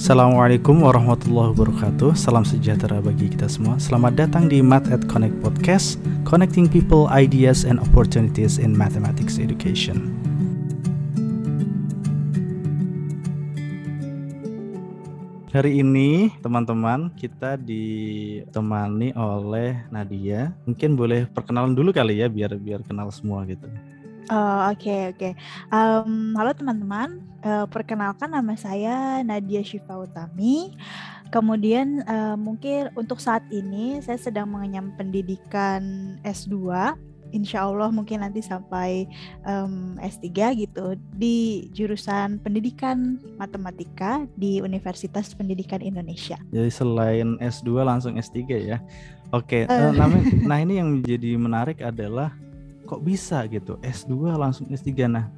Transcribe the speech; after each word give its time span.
Assalamualaikum 0.00 0.80
warahmatullahi 0.80 1.52
wabarakatuh. 1.52 2.16
Salam 2.16 2.40
sejahtera 2.40 3.04
bagi 3.04 3.28
kita 3.28 3.44
semua. 3.52 3.76
Selamat 3.76 4.16
datang 4.16 4.48
di 4.48 4.64
Math 4.64 4.88
at 4.88 5.04
Connect 5.04 5.36
Podcast 5.44 6.00
Connecting 6.24 6.72
people, 6.72 7.04
ideas, 7.12 7.68
and 7.68 7.76
opportunities 7.76 8.56
in 8.56 8.72
mathematics 8.72 9.36
education. 9.36 10.16
Hari 15.52 15.84
ini 15.84 16.32
teman-teman 16.40 17.12
kita 17.12 17.60
ditemani 17.60 19.12
oleh 19.12 19.84
Nadia. 19.92 20.56
Mungkin 20.64 20.96
boleh 20.96 21.28
perkenalan 21.28 21.76
dulu 21.76 21.92
kali 21.92 22.24
ya 22.24 22.32
biar 22.32 22.56
biar 22.56 22.80
kenal 22.88 23.12
semua 23.12 23.44
gitu 23.44 23.68
Oh, 24.30 24.70
oke 24.70 25.10
oke. 25.10 25.34
Um, 25.74 26.38
halo 26.38 26.54
teman-teman, 26.54 27.18
uh, 27.42 27.66
perkenalkan 27.66 28.30
nama 28.30 28.54
saya 28.54 29.26
Nadia 29.26 29.58
Syifa 29.66 29.98
Utami. 29.98 30.70
Kemudian 31.34 32.06
uh, 32.06 32.38
mungkin 32.38 32.94
untuk 32.94 33.18
saat 33.18 33.42
ini 33.50 33.98
saya 33.98 34.22
sedang 34.22 34.54
mengenyam 34.54 34.94
pendidikan 34.94 36.14
S2. 36.22 36.54
Insya 37.34 37.66
Allah 37.66 37.90
mungkin 37.90 38.22
nanti 38.22 38.38
sampai 38.38 39.10
um, 39.42 39.98
S3 39.98 40.30
gitu 40.62 40.94
di 41.18 41.66
jurusan 41.74 42.38
pendidikan 42.38 43.18
matematika 43.34 44.30
di 44.38 44.62
Universitas 44.62 45.34
Pendidikan 45.34 45.82
Indonesia. 45.82 46.38
Jadi 46.54 46.70
selain 46.70 47.34
S2 47.42 47.82
langsung 47.82 48.14
S3 48.14 48.38
ya. 48.62 48.78
Oke, 49.34 49.66
uh. 49.66 49.90
uh, 49.90 50.22
nah 50.50 50.58
ini 50.62 50.78
yang 50.78 51.02
menjadi 51.02 51.34
menarik 51.34 51.82
adalah 51.82 52.30
kok 52.90 53.06
bisa 53.06 53.46
gitu 53.46 53.78
S2 53.86 54.34
langsung 54.34 54.66
S3 54.66 55.06
nah 55.06 55.30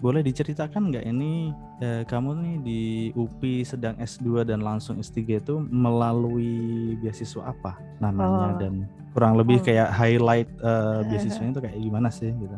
boleh 0.00 0.20
diceritakan 0.20 0.92
nggak 0.92 1.04
ini 1.04 1.52
eh, 1.80 2.02
kamu 2.04 2.30
nih 2.40 2.56
di 2.60 2.82
UPI 3.16 3.64
sedang 3.64 3.96
S2 4.00 4.44
dan 4.48 4.60
langsung 4.64 5.00
S3 5.00 5.20
itu 5.40 5.54
melalui 5.68 6.96
beasiswa 7.00 7.52
apa 7.52 7.76
namanya 8.00 8.48
oh. 8.52 8.58
dan 8.60 8.72
kurang 9.12 9.36
lebih 9.36 9.60
oh. 9.60 9.64
kayak 9.64 9.88
highlight 9.92 10.48
uh, 10.64 11.04
beasiswanya 11.08 11.56
itu 11.56 11.62
kayak 11.64 11.78
gimana 11.80 12.08
sih 12.08 12.32
gitu 12.32 12.56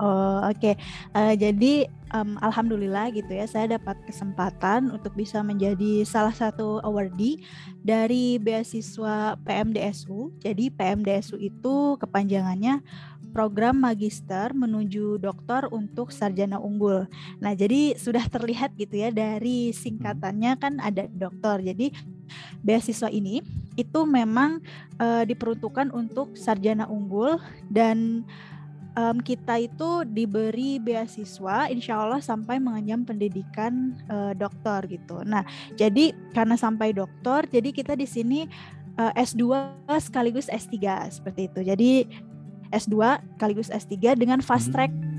Oh 0.00 0.40
oke, 0.48 0.56
okay. 0.56 0.74
uh, 1.12 1.28
eh, 1.28 1.34
jadi 1.36 1.84
um, 2.16 2.40
alhamdulillah 2.40 3.12
gitu 3.12 3.36
ya 3.36 3.44
saya 3.44 3.76
dapat 3.76 4.00
kesempatan 4.08 4.88
untuk 4.88 5.12
bisa 5.12 5.44
menjadi 5.44 6.08
salah 6.08 6.32
satu 6.32 6.80
awardee 6.80 7.44
dari 7.84 8.40
beasiswa 8.40 9.36
PMDSU. 9.44 10.32
Jadi 10.40 10.72
PMDSU 10.72 11.36
itu 11.36 12.00
kepanjangannya 12.00 12.80
program 13.30 13.78
magister 13.80 14.52
menuju 14.52 15.22
doktor 15.22 15.70
untuk 15.70 16.10
sarjana 16.10 16.58
unggul. 16.58 17.06
Nah, 17.38 17.54
jadi 17.54 17.94
sudah 17.96 18.26
terlihat 18.26 18.74
gitu 18.76 19.00
ya 19.00 19.14
dari 19.14 19.70
singkatannya 19.70 20.52
kan 20.58 20.82
ada 20.82 21.06
doktor. 21.08 21.62
Jadi 21.62 21.94
beasiswa 22.62 23.10
ini 23.10 23.42
itu 23.74 24.00
memang 24.06 24.62
uh, 25.00 25.22
diperuntukkan 25.26 25.90
untuk 25.90 26.36
sarjana 26.36 26.86
unggul 26.86 27.40
dan 27.70 28.26
um, 28.98 29.18
kita 29.22 29.66
itu 29.66 30.04
diberi 30.06 30.82
beasiswa 30.82 31.70
insya 31.70 32.00
Allah 32.00 32.20
sampai 32.22 32.58
mengenyam 32.58 33.06
pendidikan 33.06 33.96
uh, 34.10 34.32
doktor 34.34 34.86
gitu. 34.90 35.22
Nah, 35.22 35.46
jadi 35.78 36.14
karena 36.34 36.58
sampai 36.58 36.94
doktor, 36.94 37.46
jadi 37.46 37.70
kita 37.70 37.94
di 37.94 38.06
sini 38.06 38.46
uh, 38.98 39.12
S2 39.14 39.74
sekaligus 40.00 40.50
S3 40.50 40.76
seperti 41.10 41.48
itu. 41.50 41.60
Jadi 41.62 41.90
S2 42.70 43.20
sekaligus 43.36 43.68
S3 43.70 44.14
dengan 44.16 44.38
fast 44.40 44.70
track. 44.70 44.90
Hmm. 44.90 45.10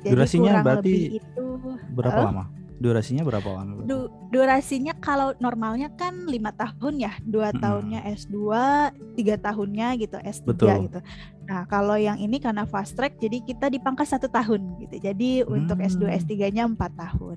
Jadi 0.00 0.16
Durasinya 0.16 0.52
berarti 0.64 0.94
itu 1.20 1.44
berapa 1.92 2.20
uh, 2.20 2.26
lama? 2.32 2.44
Durasinya 2.80 3.22
berapa 3.28 3.48
lama? 3.52 3.84
Du 3.84 4.08
durasinya 4.32 4.96
kalau 4.96 5.36
normalnya 5.36 5.92
kan 6.00 6.24
lima 6.24 6.48
tahun 6.56 6.96
ya, 6.96 7.12
dua 7.28 7.52
hmm. 7.52 7.60
tahunnya 7.60 8.00
S2, 8.16 8.36
tiga 9.20 9.36
tahunnya 9.36 10.00
gitu 10.00 10.16
S3 10.16 10.48
Betul. 10.48 10.88
gitu. 10.88 11.00
Nah 11.44 11.68
kalau 11.68 12.00
yang 12.00 12.16
ini 12.16 12.40
karena 12.40 12.64
fast 12.64 12.96
track, 12.96 13.20
jadi 13.20 13.44
kita 13.44 13.68
dipangkas 13.68 14.16
satu 14.16 14.32
tahun 14.32 14.80
gitu. 14.80 14.96
Jadi 15.04 15.44
hmm. 15.44 15.52
untuk 15.52 15.76
S2 15.76 16.08
S3-nya 16.24 16.64
empat 16.64 16.96
tahun. 16.96 17.36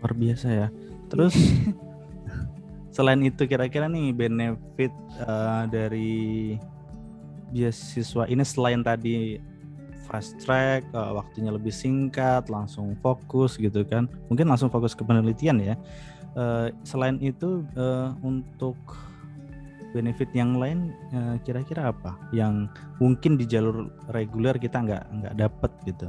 Luar 0.00 0.12
biasa 0.16 0.48
ya. 0.48 0.68
Terus 1.12 1.36
selain 2.96 3.20
itu 3.20 3.44
kira-kira 3.44 3.92
nih 3.92 4.16
benefit 4.16 4.92
uh, 5.20 5.68
dari 5.68 6.56
beasiswa 7.50 8.24
ini 8.30 8.42
selain 8.46 8.80
tadi 8.82 9.38
fast 10.10 10.34
track, 10.42 10.90
uh, 10.90 11.14
waktunya 11.14 11.54
lebih 11.54 11.70
singkat, 11.70 12.50
langsung 12.50 12.98
fokus 12.98 13.54
gitu 13.54 13.86
kan. 13.86 14.10
Mungkin 14.26 14.50
langsung 14.50 14.66
fokus 14.66 14.98
ke 14.98 15.06
penelitian 15.06 15.62
ya. 15.62 15.74
Uh, 16.34 16.74
selain 16.82 17.18
itu 17.22 17.62
uh, 17.78 18.10
untuk 18.26 18.78
benefit 19.90 20.30
yang 20.38 20.54
lain 20.54 20.94
kira 21.42 21.66
kira-kira 21.66 21.90
apa 21.90 22.14
yang 22.30 22.70
mungkin 23.02 23.34
di 23.34 23.42
jalur 23.42 23.90
reguler 24.14 24.54
kita 24.54 24.86
nggak 24.86 25.02
nggak 25.18 25.34
dapat 25.34 25.70
gitu? 25.82 26.06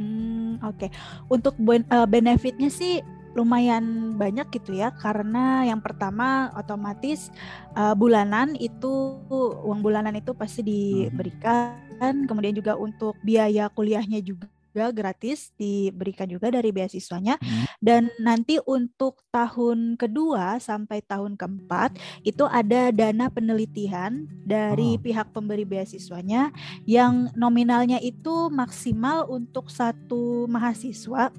Hmm, 0.00 0.56
Oke, 0.64 0.88
okay. 0.88 0.90
untuk 1.28 1.60
benefitnya 2.08 2.72
sih 2.72 3.04
lumayan 3.34 4.16
banyak 4.18 4.50
gitu 4.50 4.74
ya 4.74 4.90
karena 4.94 5.62
yang 5.66 5.78
pertama 5.78 6.50
otomatis 6.58 7.30
uh, 7.78 7.94
bulanan 7.94 8.58
itu 8.58 9.18
uang 9.62 9.80
bulanan 9.80 10.18
itu 10.18 10.34
pasti 10.34 10.62
hmm. 10.62 10.68
diberikan 10.70 12.14
kemudian 12.26 12.56
juga 12.56 12.74
untuk 12.74 13.14
biaya 13.22 13.70
kuliahnya 13.70 14.18
juga 14.24 14.48
gratis 14.70 15.50
diberikan 15.58 16.30
juga 16.30 16.46
dari 16.46 16.70
beasiswanya 16.70 17.38
hmm. 17.42 17.82
dan 17.82 18.06
nanti 18.22 18.62
untuk 18.62 19.18
tahun 19.34 19.98
kedua 19.98 20.62
sampai 20.62 21.02
tahun 21.02 21.34
keempat 21.34 21.98
itu 22.22 22.46
ada 22.46 22.94
dana 22.94 23.26
penelitian 23.26 24.30
dari 24.46 24.94
oh. 24.94 25.00
pihak 25.02 25.34
pemberi 25.34 25.66
beasiswanya 25.66 26.54
yang 26.86 27.30
nominalnya 27.34 27.98
itu 27.98 28.46
maksimal 28.50 29.26
untuk 29.26 29.68
satu 29.74 30.46
mahasiswa 30.46 31.34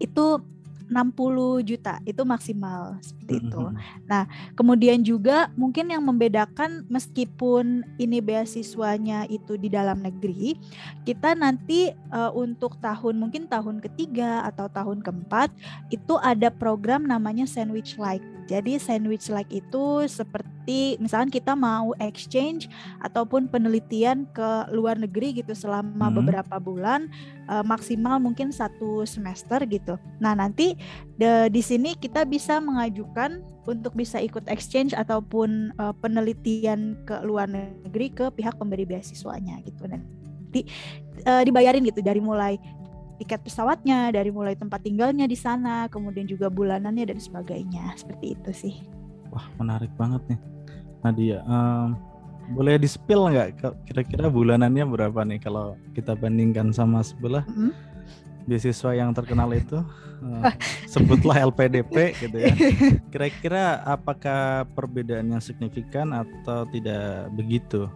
itu 0.00 0.40
60 0.90 1.62
juta 1.62 2.02
itu 2.02 2.22
maksimal 2.26 2.98
seperti 2.98 3.38
mm 3.38 3.40
-hmm. 3.40 3.48
itu. 3.48 3.62
Nah, 4.10 4.24
kemudian 4.58 4.98
juga 5.06 5.48
mungkin 5.54 5.88
yang 5.88 6.02
membedakan 6.02 6.84
meskipun 6.90 7.86
ini 7.96 8.18
beasiswanya 8.18 9.30
itu 9.30 9.54
di 9.54 9.70
dalam 9.70 10.02
negeri, 10.02 10.58
kita 11.06 11.38
nanti 11.38 11.94
uh, 12.10 12.34
untuk 12.34 12.76
tahun 12.82 13.22
mungkin 13.22 13.46
tahun 13.46 13.78
ketiga 13.78 14.42
atau 14.50 14.66
tahun 14.66 15.00
keempat 15.00 15.54
itu 15.94 16.18
ada 16.20 16.50
program 16.50 17.06
namanya 17.06 17.46
sandwich 17.46 17.94
like. 17.96 18.26
Jadi 18.50 18.82
sandwich 18.82 19.30
like 19.30 19.46
itu 19.54 20.10
seperti 20.10 20.98
misalkan 20.98 21.30
kita 21.30 21.54
mau 21.54 21.94
exchange 22.02 22.66
ataupun 22.98 23.46
penelitian 23.46 24.26
ke 24.34 24.66
luar 24.74 24.98
negeri 24.98 25.38
gitu 25.38 25.54
selama 25.54 26.10
hmm. 26.10 26.16
beberapa 26.18 26.58
bulan 26.58 27.06
uh, 27.46 27.62
maksimal 27.62 28.18
mungkin 28.18 28.50
satu 28.50 29.06
semester 29.06 29.62
gitu. 29.70 29.94
Nah 30.18 30.34
nanti 30.34 30.74
de, 31.14 31.46
di 31.46 31.62
sini 31.62 31.94
kita 31.94 32.26
bisa 32.26 32.58
mengajukan 32.58 33.38
untuk 33.70 33.94
bisa 33.94 34.18
ikut 34.18 34.50
exchange 34.50 34.98
ataupun 34.98 35.70
uh, 35.78 35.94
penelitian 36.02 36.98
ke 37.06 37.22
luar 37.22 37.46
negeri 37.46 38.10
ke 38.10 38.26
pihak 38.34 38.58
pemberi 38.58 38.82
beasiswanya 38.82 39.62
gitu 39.62 39.86
nanti 39.86 40.66
uh, 41.22 41.46
dibayarin 41.46 41.86
gitu 41.86 42.02
dari 42.02 42.18
mulai 42.18 42.58
tiket 43.20 43.44
pesawatnya, 43.44 44.08
dari 44.16 44.32
mulai 44.32 44.56
tempat 44.56 44.80
tinggalnya 44.80 45.28
di 45.28 45.36
sana, 45.36 45.86
kemudian 45.92 46.24
juga 46.24 46.48
bulanannya 46.48 47.04
dan 47.12 47.20
sebagainya. 47.20 47.92
Seperti 48.00 48.32
itu 48.32 48.50
sih. 48.56 48.74
Wah, 49.28 49.44
menarik 49.60 49.92
banget 50.00 50.24
nih. 50.32 50.40
Nadia, 51.04 51.44
um, 51.44 51.96
boleh 52.56 52.80
di-spill 52.80 53.30
nggak 53.30 53.62
kira-kira 53.86 54.26
bulanannya 54.26 54.84
berapa 54.88 55.20
nih 55.22 55.38
kalau 55.38 55.78
kita 55.94 56.18
bandingkan 56.18 56.74
sama 56.74 57.00
sebelah 57.00 57.46
mm 57.46 57.54
-hmm. 57.54 57.72
beasiswa 58.48 58.90
yang 58.96 59.14
terkenal 59.14 59.52
itu? 59.54 59.80
Uh, 60.20 60.52
sebutlah 60.84 61.48
LPDP 61.48 62.12
gitu 62.20 62.36
ya. 62.36 62.52
Kira-kira 63.12 63.80
apakah 63.88 64.68
perbedaannya 64.76 65.40
signifikan 65.40 66.12
atau 66.12 66.68
tidak 66.68 67.32
begitu? 67.32 67.88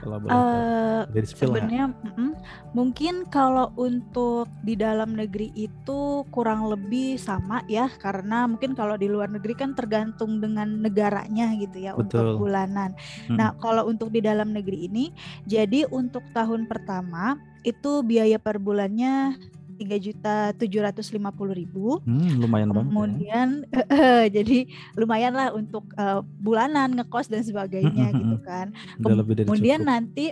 Kalau 0.00 0.16
boleh 0.18 0.32
uh, 0.32 1.02
sebenarnya 1.22 1.92
mm 1.92 2.12
-mm, 2.16 2.30
mungkin 2.72 3.28
kalau 3.28 3.70
untuk 3.76 4.48
di 4.64 4.74
dalam 4.74 5.12
negeri 5.12 5.52
itu 5.54 6.24
kurang 6.32 6.66
lebih 6.68 7.20
sama 7.20 7.60
ya 7.68 7.86
karena 8.00 8.48
mungkin 8.48 8.72
kalau 8.72 8.96
di 8.96 9.06
luar 9.06 9.28
negeri 9.28 9.54
kan 9.54 9.76
tergantung 9.76 10.40
dengan 10.40 10.80
negaranya 10.80 11.52
gitu 11.60 11.78
ya 11.80 11.92
Betul. 11.94 12.36
untuk 12.36 12.48
bulanan. 12.48 12.96
Hmm. 13.28 13.36
Nah 13.36 13.52
kalau 13.60 13.86
untuk 13.86 14.08
di 14.08 14.24
dalam 14.24 14.56
negeri 14.56 14.88
ini 14.88 15.12
jadi 15.44 15.86
untuk 15.92 16.24
tahun 16.32 16.64
pertama 16.64 17.36
itu 17.60 18.00
biaya 18.00 18.40
per 18.40 18.56
bulannya 18.56 19.36
tiga 19.80 19.96
juta 19.96 20.52
tujuh 20.60 20.84
ratus 20.84 21.08
lima 21.16 21.32
puluh 21.32 21.56
ribu. 21.56 22.04
Hmm, 22.04 22.36
lumayan 22.36 22.68
banget. 22.68 22.84
ya. 22.84 22.92
Kemudian 22.92 23.48
jadi 24.36 24.58
lumayan 24.92 25.32
lah 25.32 25.48
untuk 25.56 25.88
uh, 25.96 26.20
bulanan 26.44 26.92
ngekos 27.00 27.32
dan 27.32 27.40
sebagainya 27.40 28.12
gitu 28.20 28.36
kan. 28.44 28.76
Udah 29.00 29.16
lebih 29.24 29.40
dari 29.40 29.46
Kemudian 29.48 29.80
cukup. 29.80 29.92
nanti 29.96 30.24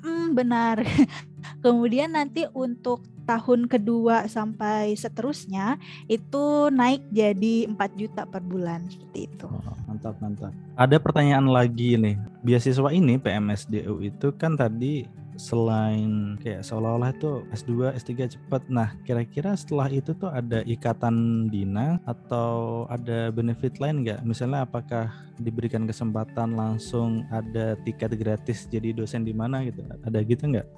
mm, 0.00 0.26
benar. 0.32 0.80
Kemudian 1.64 2.16
nanti 2.16 2.48
untuk 2.56 3.04
tahun 3.24 3.68
kedua 3.68 4.28
sampai 4.28 4.92
seterusnya 4.96 5.80
itu 6.08 6.68
naik 6.68 7.04
jadi 7.08 7.68
4 7.72 8.00
juta 8.00 8.24
per 8.28 8.44
bulan 8.44 8.84
seperti 8.88 9.28
itu. 9.28 9.48
Oh, 9.48 9.76
mantap 9.88 10.16
mantap. 10.20 10.52
Ada 10.76 10.96
pertanyaan 11.00 11.48
lagi 11.48 11.96
nih. 11.96 12.16
Beasiswa 12.44 12.88
ini 12.92 13.16
PMSDU 13.16 14.00
itu 14.04 14.28
kan 14.36 14.56
tadi 14.56 15.08
selain 15.36 16.38
kayak 16.38 16.62
seolah-olah 16.62 17.10
itu 17.14 17.42
S2, 17.50 17.94
S3 17.98 18.10
cepat. 18.38 18.62
Nah, 18.70 18.94
kira-kira 19.02 19.54
setelah 19.58 19.90
itu 19.90 20.14
tuh 20.14 20.30
ada 20.30 20.62
ikatan 20.66 21.46
dina 21.50 21.98
atau 22.06 22.84
ada 22.90 23.30
benefit 23.34 23.78
lain 23.82 24.06
nggak? 24.06 24.22
Misalnya 24.22 24.66
apakah 24.66 25.10
diberikan 25.38 25.84
kesempatan 25.84 26.54
langsung 26.54 27.26
ada 27.34 27.74
tiket 27.82 28.14
gratis 28.14 28.70
jadi 28.70 28.94
dosen 28.94 29.26
di 29.26 29.34
mana 29.34 29.66
gitu? 29.66 29.82
Ada 30.06 30.18
gitu 30.22 30.44
nggak? 30.54 30.68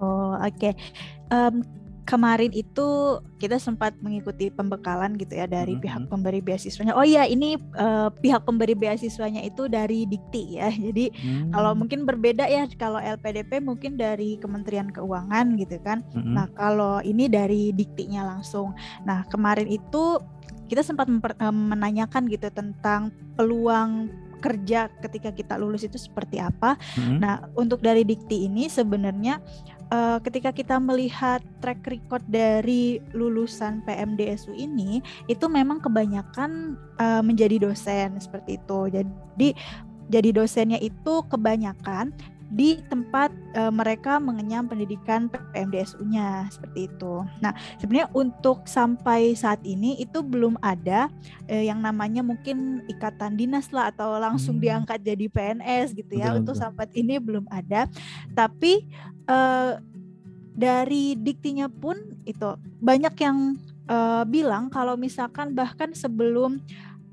Oh, 0.00 0.36
oke. 0.36 0.70
Em, 1.32 1.54
kemarin 2.06 2.54
itu 2.54 3.18
kita 3.36 3.58
sempat 3.58 3.98
mengikuti 3.98 4.48
pembekalan 4.48 5.18
gitu 5.18 5.34
ya 5.34 5.44
dari 5.44 5.74
Mhm. 5.76 5.82
pihak 5.82 6.02
pemberi 6.06 6.38
beasiswanya. 6.40 6.94
Oh 6.94 7.02
iya, 7.02 7.26
ini 7.26 7.58
eh, 7.58 8.08
pihak 8.22 8.46
pemberi 8.46 8.72
beasiswanya 8.72 9.42
itu 9.42 9.66
dari 9.66 10.06
Dikti 10.06 10.56
ya. 10.56 10.70
Jadi 10.86 11.10
kalau 11.50 11.74
Hmm, 11.74 11.80
mungkin 11.82 12.06
berbeda 12.06 12.46
ya 12.46 12.64
kalau 12.78 13.02
LPDP 13.02 13.58
mungkin 13.58 13.98
dari 13.98 14.38
Kementerian 14.38 14.88
Keuangan 14.88 15.58
gitu 15.58 15.76
kan. 15.82 16.06
mm-mm. 16.14 16.32
Nah, 16.32 16.46
kalau 16.54 17.02
ini 17.02 17.26
dari 17.26 17.74
Diktinya 17.74 18.22
langsung. 18.24 18.72
Nah, 19.02 19.26
kemarin 19.26 19.66
itu 19.66 20.22
kita 20.70 20.82
sempat 20.82 21.10
em, 21.10 21.58
menanyakan 21.74 22.30
gitu 22.30 22.48
tentang 22.50 23.10
peluang 23.34 24.10
kerja 24.36 24.86
ketika 25.02 25.32
kita 25.34 25.58
lulus 25.58 25.82
itu 25.82 25.98
seperti 25.98 26.38
apa. 26.38 26.78
Mm-mm. 26.94 27.18
Nah, 27.18 27.50
untuk 27.58 27.82
dari 27.82 28.06
Dikti 28.06 28.46
ini 28.46 28.70
sebenarnya 28.70 29.42
eh, 29.92 30.18
ketika 30.22 30.50
kita 30.54 30.76
melihat 30.78 31.42
track 31.62 31.84
record 31.86 32.22
dari 32.26 32.98
lulusan 33.12 33.82
PMDSU 33.86 34.54
ini, 34.54 35.04
itu 35.26 35.46
memang 35.46 35.82
kebanyakan 35.82 36.76
eh, 36.98 37.22
menjadi 37.22 37.70
dosen 37.70 38.18
seperti 38.18 38.58
itu. 38.58 38.80
Jadi 38.90 39.48
jadi 40.06 40.30
dosennya 40.30 40.78
itu 40.78 41.26
kebanyakan 41.26 42.14
di 42.46 42.78
tempat 42.86 43.34
eh, 43.58 43.72
mereka 43.74 44.22
mengenyam 44.22 44.70
pendidikan 44.70 45.26
PMDSU-nya 45.26 46.46
seperti 46.50 46.86
itu. 46.86 47.26
Nah, 47.42 47.52
sebenarnya 47.82 48.08
untuk 48.14 48.66
sampai 48.70 49.34
saat 49.34 49.58
ini 49.66 49.98
itu 49.98 50.22
belum 50.22 50.54
ada 50.62 51.10
eh, 51.50 51.66
yang 51.66 51.82
namanya 51.82 52.22
mungkin 52.22 52.86
ikatan 52.86 53.34
dinas 53.34 53.70
lah 53.74 53.90
atau 53.90 54.16
langsung 54.22 54.56
Hmm. 54.56 54.64
diangkat 54.64 54.98
jadi 55.02 55.26
PNS 55.26 55.92
gitu 55.92 56.16
ya. 56.16 56.32
Betul, 56.32 56.38
untuk 56.46 56.54
betul. 56.54 56.64
sampai 56.64 56.86
ini 56.94 57.14
belum 57.18 57.44
ada. 57.50 57.90
Tapi 58.32 58.86
eh, 59.26 59.72
dari 60.56 61.18
diktinya 61.20 61.68
pun 61.68 61.98
itu 62.24 62.56
banyak 62.80 63.14
yang 63.20 63.58
eh, 63.90 64.24
bilang 64.26 64.70
kalau 64.70 64.94
misalkan 64.94 65.52
bahkan 65.52 65.92
sebelum 65.92 66.62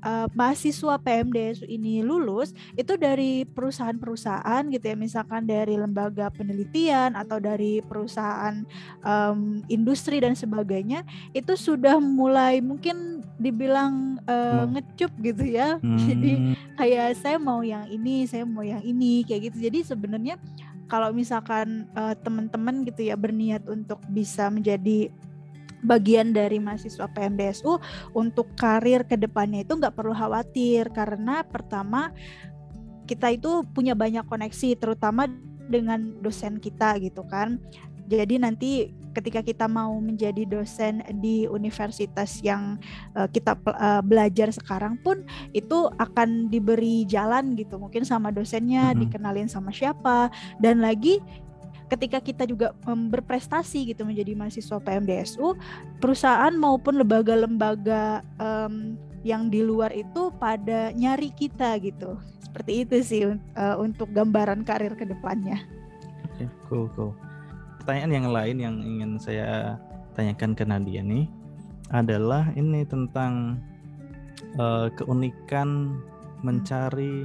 eh, 0.04 0.28
mahasiswa 0.36 1.00
PMDSU 1.00 1.66
ini 1.66 2.04
lulus 2.04 2.52
itu 2.76 2.94
dari 3.00 3.48
perusahaan-perusahaan 3.48 4.62
gitu 4.70 4.84
ya 4.84 4.96
misalkan 4.96 5.48
dari 5.48 5.74
lembaga 5.80 6.28
penelitian 6.30 7.16
atau 7.16 7.40
dari 7.40 7.80
perusahaan 7.80 8.62
em, 9.02 9.64
industri 9.72 10.20
dan 10.20 10.36
sebagainya 10.36 11.02
itu 11.32 11.56
sudah 11.56 11.96
mulai 11.98 12.60
mungkin 12.60 13.24
dibilang 13.40 14.20
Mau. 14.28 14.70
ngecup 14.76 15.10
gitu 15.24 15.44
ya 15.48 15.80
jadi 16.08 16.34
Hmm, 16.34 16.52
kayak 16.76 17.16
saya 17.16 17.38
mau 17.40 17.64
yang 17.64 17.88
ini, 17.88 18.28
saya 18.28 18.44
mau 18.44 18.60
yang 18.60 18.82
ini 18.84 19.24
kayak 19.24 19.48
gitu. 19.50 19.70
Jadi 19.70 19.78
sebenarnya 19.86 20.36
kalau 20.90 21.14
misalkan 21.16 21.88
eh, 21.96 22.14
teman-teman 22.20 22.84
gitu 22.84 23.08
ya 23.08 23.16
berniat 23.16 23.64
untuk 23.70 24.02
bisa 24.12 24.52
menjadi 24.52 25.08
bagian 25.84 26.32
dari 26.32 26.56
mahasiswa 26.58 27.04
PMDSU 27.12 27.78
untuk 28.16 28.56
karir 28.56 29.04
ke 29.04 29.20
depannya 29.20 29.62
itu 29.62 29.76
nggak 29.76 29.94
perlu 29.94 30.16
khawatir 30.16 30.88
karena 30.90 31.44
pertama 31.44 32.10
kita 33.04 33.28
itu 33.36 33.62
punya 33.76 33.92
banyak 33.92 34.24
koneksi 34.24 34.80
terutama 34.80 35.28
dengan 35.68 36.16
dosen 36.24 36.56
kita 36.56 36.96
gitu 37.00 37.24
kan. 37.28 37.60
Jadi 38.04 38.36
nanti 38.36 38.92
ketika 39.16 39.40
kita 39.40 39.64
mau 39.64 39.96
menjadi 39.96 40.44
dosen 40.44 41.00
di 41.24 41.48
universitas 41.48 42.44
yang 42.44 42.76
eh, 43.16 43.28
kita 43.32 43.56
eh, 43.56 44.02
belajar 44.04 44.52
sekarang 44.52 45.00
pun 45.00 45.24
itu 45.56 45.88
akan 45.96 46.52
diberi 46.52 47.08
jalan 47.08 47.56
gitu 47.56 47.80
mungkin 47.80 48.04
sama 48.04 48.28
dosennya 48.28 48.92
Mhm. 48.92 49.08
dikenalin 49.08 49.48
sama 49.48 49.72
siapa 49.72 50.28
dan 50.60 50.84
lagi 50.84 51.22
ketika 51.94 52.18
kita 52.18 52.44
juga 52.44 52.74
em, 52.90 53.08
berprestasi 53.08 53.94
gitu 53.94 54.02
menjadi 54.02 54.34
mahasiswa 54.34 54.82
PMDSU 54.82 55.54
perusahaan 56.02 56.52
maupun 56.58 56.98
lembaga-lembaga 56.98 58.20
em, 58.36 58.98
yang 59.24 59.48
di 59.48 59.64
luar 59.64 59.94
itu 59.94 60.34
pada 60.36 60.92
nyari 60.92 61.32
kita 61.32 61.78
gitu 61.80 62.18
seperti 62.42 62.72
itu 62.84 62.96
sih 63.00 63.22
eh, 63.34 63.76
untuk 63.78 64.10
gambaran 64.12 64.66
karir 64.66 64.92
ke 64.98 65.06
depannya 65.06 65.62
Oke, 66.34 66.50
cool, 66.66 66.86
cool. 66.98 67.12
Pertanyaan 67.78 68.10
yang 68.10 68.28
lain 68.34 68.56
yang 68.58 68.76
ingin 68.82 69.10
saya 69.22 69.78
tanyakan 70.18 70.58
ke 70.58 70.66
Nadia 70.66 70.98
nih 70.98 71.30
adalah 71.94 72.50
ini 72.58 72.82
tentang 72.82 73.62
eh, 74.58 74.90
keunikan 74.98 75.94
mencari 76.42 77.22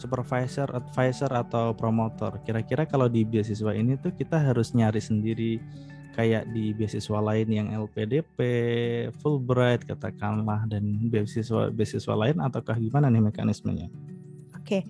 supervisor, 0.00 0.64
advisor 0.72 1.28
atau 1.28 1.76
promotor. 1.76 2.40
Kira-kira 2.40 2.88
kalau 2.88 3.06
di 3.12 3.28
beasiswa 3.28 3.76
ini 3.76 4.00
tuh 4.00 4.16
kita 4.16 4.40
harus 4.40 4.72
nyari 4.72 4.98
sendiri 4.98 5.60
kayak 6.16 6.48
di 6.50 6.72
beasiswa 6.74 7.20
lain 7.20 7.48
yang 7.52 7.68
LPDP, 7.70 8.38
Fulbright 9.20 9.84
katakanlah 9.84 10.66
dan 10.66 10.82
beasiswa 11.12 11.68
beasiswa 11.70 12.14
lain 12.16 12.40
ataukah 12.40 12.80
gimana 12.80 13.12
nih 13.12 13.22
mekanismenya? 13.30 13.92
Oke, 14.56 14.84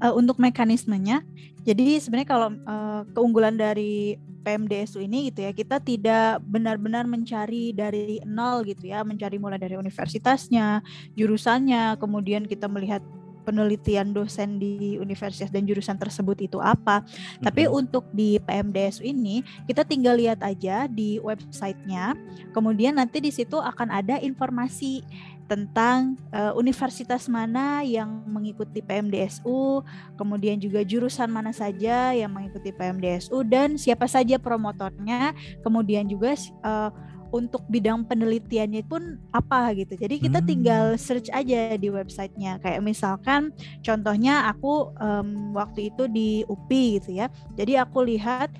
eh, 0.00 0.12
untuk 0.12 0.36
mekanismenya, 0.40 1.24
jadi 1.64 1.98
sebenarnya 2.00 2.28
kalau 2.28 2.48
eh, 2.52 3.02
keunggulan 3.14 3.56
dari 3.56 4.20
PMDSU 4.44 5.00
ini 5.00 5.32
gitu 5.32 5.48
ya, 5.48 5.56
kita 5.56 5.80
tidak 5.80 6.44
benar-benar 6.44 7.08
mencari 7.08 7.72
dari 7.72 8.20
nol 8.28 8.62
gitu 8.68 8.92
ya, 8.92 9.00
mencari 9.00 9.40
mulai 9.40 9.56
dari 9.56 9.80
universitasnya, 9.80 10.84
jurusannya, 11.16 11.96
kemudian 11.96 12.44
kita 12.44 12.68
melihat 12.68 13.00
penelitian 13.44 14.10
dosen 14.16 14.56
di 14.58 14.96
universitas 14.96 15.52
dan 15.52 15.68
jurusan 15.68 16.00
tersebut 16.00 16.40
itu 16.40 16.58
apa. 16.58 17.04
Tapi 17.44 17.68
Mhm. 17.68 17.72
untuk 17.72 18.04
di 18.10 18.40
PMDSU 18.40 19.04
ini 19.04 19.44
kita 19.68 19.84
tinggal 19.84 20.16
lihat 20.16 20.40
aja 20.40 20.88
di 20.88 21.20
websitenya, 21.20 22.16
kemudian 22.56 22.96
nanti 22.96 23.20
di 23.20 23.30
situ 23.30 23.60
akan 23.60 23.92
ada 23.92 24.16
informasi 24.18 25.04
tentang 25.44 26.16
eh, 26.32 26.52
universitas 26.56 27.28
mana 27.28 27.84
yang 27.84 28.24
mengikuti 28.24 28.80
PMDSU, 28.80 29.84
kemudian 30.16 30.56
juga 30.56 30.80
jurusan 30.80 31.28
mana 31.28 31.52
saja 31.52 32.16
yang 32.16 32.32
mengikuti 32.32 32.72
PMDSU 32.72 33.44
dan 33.44 33.76
siapa 33.76 34.08
saja 34.08 34.40
promotornya, 34.40 35.36
kemudian 35.60 36.08
juga 36.08 36.32
eh, 36.34 36.90
untuk 37.34 37.66
bidang 37.66 38.06
penelitiannya 38.06 38.86
pun 38.86 39.18
apa 39.34 39.74
gitu. 39.74 39.98
Jadi 39.98 40.22
kita 40.22 40.38
Hmm. 40.38 40.46
tinggal 40.46 40.84
search 40.94 41.26
aja 41.34 41.74
di 41.74 41.90
websitenya. 41.90 42.62
Kayak 42.62 42.86
misalkan 42.86 43.50
contohnya 43.82 44.46
aku 44.46 44.94
em, 45.02 45.50
waktu 45.50 45.90
itu 45.90 46.06
di 46.06 46.46
UPI 46.46 47.02
gitu 47.02 47.10
ya. 47.18 47.26
Jadi 47.58 47.74
aku 47.74 48.06
lihat 48.06 48.54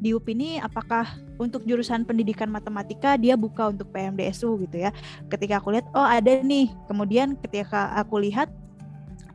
di 0.00 0.16
UPI 0.16 0.32
ini 0.32 0.50
apakah 0.56 1.04
untuk 1.36 1.68
jurusan 1.68 2.08
pendidikan 2.08 2.48
matematika 2.48 3.20
dia 3.20 3.36
buka 3.36 3.68
untuk 3.68 3.92
PMDSU 3.92 4.56
gitu 4.64 4.80
ya. 4.80 4.90
Ketika 5.28 5.60
aku 5.60 5.76
lihat 5.76 5.84
oh 5.92 6.00
ada 6.04 6.40
nih. 6.40 6.72
Kemudian 6.88 7.36
ketika 7.36 7.92
aku 7.92 8.24
lihat 8.24 8.48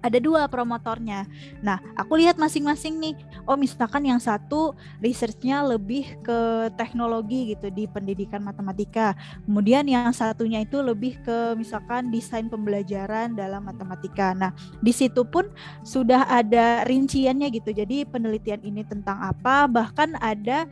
ada 0.01 0.17
dua 0.17 0.50
promotornya. 0.50 1.29
Nah, 1.62 1.77
aku 1.93 2.17
lihat 2.17 2.36
masing-masing 2.41 2.98
nih. 2.98 3.15
Oh, 3.46 3.55
misalkan 3.55 4.05
yang 4.05 4.17
satu 4.17 4.74
researchnya 5.00 5.62
lebih 5.62 6.17
ke 6.25 6.70
teknologi 6.75 7.53
gitu 7.53 7.70
di 7.70 7.86
pendidikan 7.86 8.41
matematika. 8.41 9.13
Kemudian 9.46 9.86
yang 9.86 10.10
satunya 10.12 10.65
itu 10.65 10.81
lebih 10.81 11.22
ke 11.22 11.53
misalkan 11.55 12.10
desain 12.10 12.50
pembelajaran 12.50 13.38
dalam 13.38 13.65
matematika. 13.65 14.34
Nah, 14.34 14.51
di 14.81 14.91
situ 14.91 15.22
pun 15.24 15.48
sudah 15.86 16.25
ada 16.27 16.84
rinciannya 16.86 17.48
gitu. 17.53 17.70
Jadi 17.72 18.03
penelitian 18.10 18.62
ini 18.65 18.81
tentang 18.81 19.22
apa? 19.22 19.70
Bahkan 19.70 20.17
ada 20.17 20.65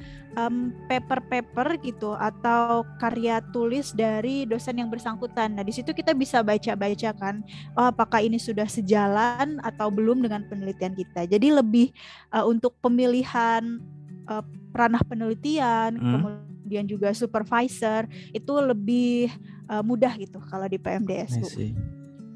em, 0.48 0.72
paper-paper 0.88 1.84
gitu 1.84 2.15
atau 2.15 2.88
karya 3.01 3.43
tulis 3.51 3.91
dari 3.91 4.48
dosen 4.48 4.79
yang 4.79 4.88
bersangkutan. 4.88 5.60
Nah, 5.60 5.63
di 5.65 5.75
situ 5.75 5.91
kita 5.91 6.15
bisa 6.15 6.39
baca-baca 6.39 7.12
kan, 7.17 7.43
oh 7.75 7.91
apakah 7.91 8.24
ini 8.24 8.39
sudah 8.39 8.67
sejalan 8.69 9.60
atau 9.65 9.91
belum 9.91 10.24
dengan 10.24 10.48
penelitian 10.48 10.96
kita. 10.96 11.27
Jadi 11.27 11.51
lebih 11.51 11.91
eh, 12.31 12.46
untuk 12.46 12.77
pemilihan 12.79 13.84
eh, 14.29 14.43
ranah 14.72 15.03
penelitian, 15.03 16.00
Hmm. 16.00 16.13
kemudian 16.15 16.50
kemudian 16.69 16.86
juga 16.86 17.10
supervisor 17.17 18.05
itu 18.29 18.53
lebih 18.62 19.34
uh, 19.65 19.81
mudah 19.81 20.13
gitu 20.22 20.38
kalau 20.53 20.69
di 20.69 20.77
PMDSU. 20.77 21.74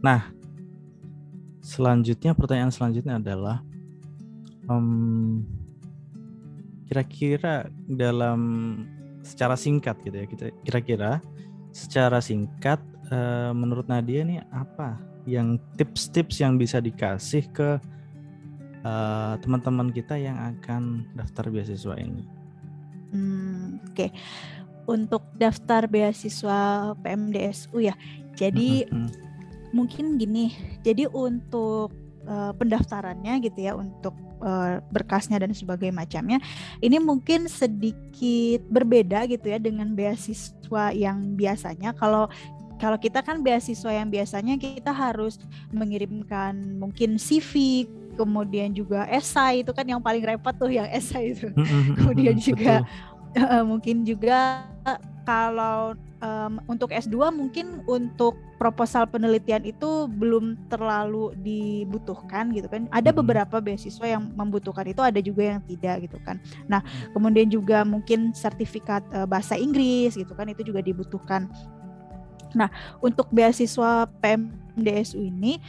Nah, 0.02 0.34
selanjutnya 1.62 2.34
pertanyaan 2.34 2.74
selanjutnya 2.74 3.22
adalah 3.22 3.62
um, 4.66 5.46
kira-kira 6.94 7.66
dalam 7.90 8.42
secara 9.26 9.58
singkat 9.58 9.98
gitu 10.06 10.14
ya 10.22 10.26
kita 10.30 10.46
kira-kira 10.62 11.12
secara 11.74 12.22
singkat 12.22 12.78
uh, 13.10 13.50
menurut 13.56 13.90
Nadia 13.90 14.22
nih 14.22 14.46
apa 14.54 15.02
yang 15.26 15.58
tips-tips 15.80 16.44
yang 16.44 16.60
bisa 16.60 16.84
dikasih 16.84 17.48
ke 17.56 17.82
uh, 18.84 19.34
teman-teman 19.40 19.90
kita 19.90 20.20
yang 20.20 20.36
akan 20.38 21.08
daftar 21.16 21.48
beasiswa 21.50 21.96
ini? 21.98 22.28
Hmm, 23.16 23.80
Oke, 23.88 23.96
okay. 23.96 24.10
untuk 24.86 25.24
daftar 25.40 25.88
beasiswa 25.88 26.92
PMDSU 27.00 27.80
ya, 27.80 27.96
jadi 28.36 28.86
mm 28.86 28.92
-hmm. 28.92 29.10
mungkin 29.72 30.20
gini, 30.20 30.52
jadi 30.84 31.08
untuk 31.08 32.03
uh, 32.28 32.52
pendaftarannya 32.56 33.44
gitu 33.44 33.60
ya, 33.60 33.74
untuk 33.74 34.16
uh, 34.44 34.80
berkasnya 34.92 35.40
dan 35.42 35.52
sebagainya 35.52 35.96
macamnya, 36.06 36.40
ini 36.80 36.98
mungkin 37.00 37.48
sedikit 37.48 38.62
berbeda 38.68 39.28
gitu 39.30 39.52
ya 39.52 39.60
dengan 39.60 39.96
beasiswa 39.96 40.92
yang 40.94 41.38
biasanya. 41.40 41.96
Kalau 41.96 42.28
kalau 42.82 43.00
kita 43.00 43.24
kan 43.24 43.40
beasiswa 43.40 43.96
yang 43.96 44.12
biasanya 44.12 44.60
kita 44.60 44.92
harus 44.92 45.40
mengirimkan 45.72 46.76
mungkin 46.76 47.16
CV 47.16 47.88
kemudian 48.20 48.76
juga 48.76 49.08
esai 49.10 49.66
itu 49.66 49.72
kan 49.74 49.88
yang 49.88 50.04
paling 50.04 50.22
repot 50.22 50.54
tuh 50.54 50.70
yang 50.70 50.86
esai 50.92 51.34
itu 51.34 51.50
kemudian 51.98 52.38
juga 52.38 52.86
uh, 53.40 53.64
mungkin 53.66 54.06
juga 54.06 54.68
kalau 55.24 55.96
um, 56.24 56.64
untuk 56.72 56.96
S2 56.96 57.36
mungkin 57.36 57.84
untuk 57.84 58.40
proposal 58.56 59.04
penelitian 59.06 59.68
itu 59.68 60.08
belum 60.08 60.56
terlalu 60.72 61.36
dibutuhkan 61.44 62.56
gitu 62.56 62.72
kan. 62.72 62.88
Ada 62.90 63.12
beberapa 63.12 63.60
beasiswa 63.60 64.08
yang 64.08 64.32
membutuhkan 64.34 64.88
itu, 64.88 65.04
ada 65.04 65.20
juga 65.20 65.60
yang 65.60 65.62
tidak 65.68 66.08
gitu 66.08 66.18
kan. 66.24 66.40
Nah, 66.72 66.80
kemudian 67.12 67.52
juga 67.52 67.84
mungkin 67.84 68.32
sertifikat 68.32 69.04
uh, 69.12 69.28
bahasa 69.28 69.60
Inggris 69.60 70.16
gitu 70.16 70.32
kan 70.34 70.48
itu 70.48 70.64
juga 70.64 70.80
dibutuhkan. 70.80 71.52
Nah, 72.56 72.72
untuk 73.04 73.28
beasiswa 73.30 74.08
PMDSU 74.24 75.20
ini 75.20 75.60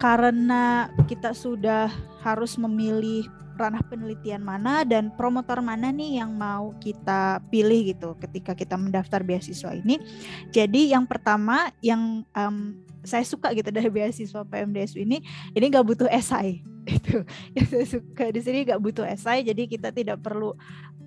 karena 0.00 0.88
kita 1.04 1.36
sudah 1.36 1.92
harus 2.24 2.56
memilih 2.56 3.28
ranah 3.60 3.84
penelitian 3.84 4.40
mana 4.40 4.82
dan 4.88 5.12
promotor 5.12 5.60
mana 5.60 5.92
nih 5.92 6.24
yang 6.24 6.32
mau 6.32 6.72
kita 6.80 7.44
pilih 7.52 7.92
gitu 7.92 8.16
ketika 8.16 8.56
kita 8.56 8.80
mendaftar 8.80 9.20
beasiswa 9.20 9.76
ini. 9.76 10.00
Jadi 10.48 10.96
yang 10.96 11.04
pertama 11.04 11.68
yang 11.84 12.24
um, 12.32 12.80
saya 13.04 13.24
suka 13.28 13.52
gitu 13.52 13.68
dari 13.68 13.92
beasiswa 13.92 14.40
PMDSU 14.44 15.04
ini, 15.04 15.20
ini 15.52 15.64
nggak 15.68 15.84
butuh 15.84 16.08
esai 16.08 16.64
itu 16.96 17.22
yang 17.52 17.66
saya 17.68 17.86
suka 17.86 18.32
di 18.32 18.40
sini 18.40 18.64
nggak 18.64 18.80
butuh 18.80 19.04
esai 19.04 19.44
jadi 19.44 19.68
kita 19.68 19.92
tidak 19.92 20.20
perlu 20.24 20.56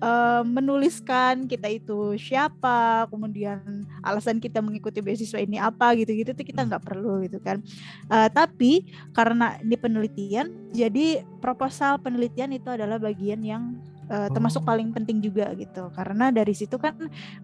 uh, 0.04 0.42
menuliskan 0.44 1.48
kita 1.48 1.72
itu 1.72 2.14
siapa 2.20 3.08
kemudian 3.08 3.88
alasan 4.04 4.36
kita 4.36 4.60
mengikuti 4.60 5.00
beasiswa 5.00 5.40
ini 5.40 5.56
apa 5.56 5.96
gitu-gitu 5.96 6.36
tuh 6.36 6.44
kita 6.44 6.62
hmm. 6.62 6.68
nggak 6.68 6.84
perlu 6.84 7.24
gitu 7.24 7.40
kan 7.40 7.64
uh, 8.12 8.28
tapi 8.28 8.84
karena 9.16 9.56
ini 9.64 9.76
penelitian 9.80 10.52
jadi 10.76 11.24
proposal 11.40 11.96
penelitian 11.96 12.52
itu 12.52 12.68
adalah 12.68 13.00
bagian 13.00 13.40
yang 13.40 13.80
uh, 14.12 14.28
termasuk 14.28 14.60
oh. 14.64 14.66
paling 14.68 14.92
penting 14.92 15.24
juga 15.24 15.48
gitu 15.56 15.88
karena 15.96 16.28
dari 16.28 16.52
situ 16.52 16.76
kan 16.76 16.96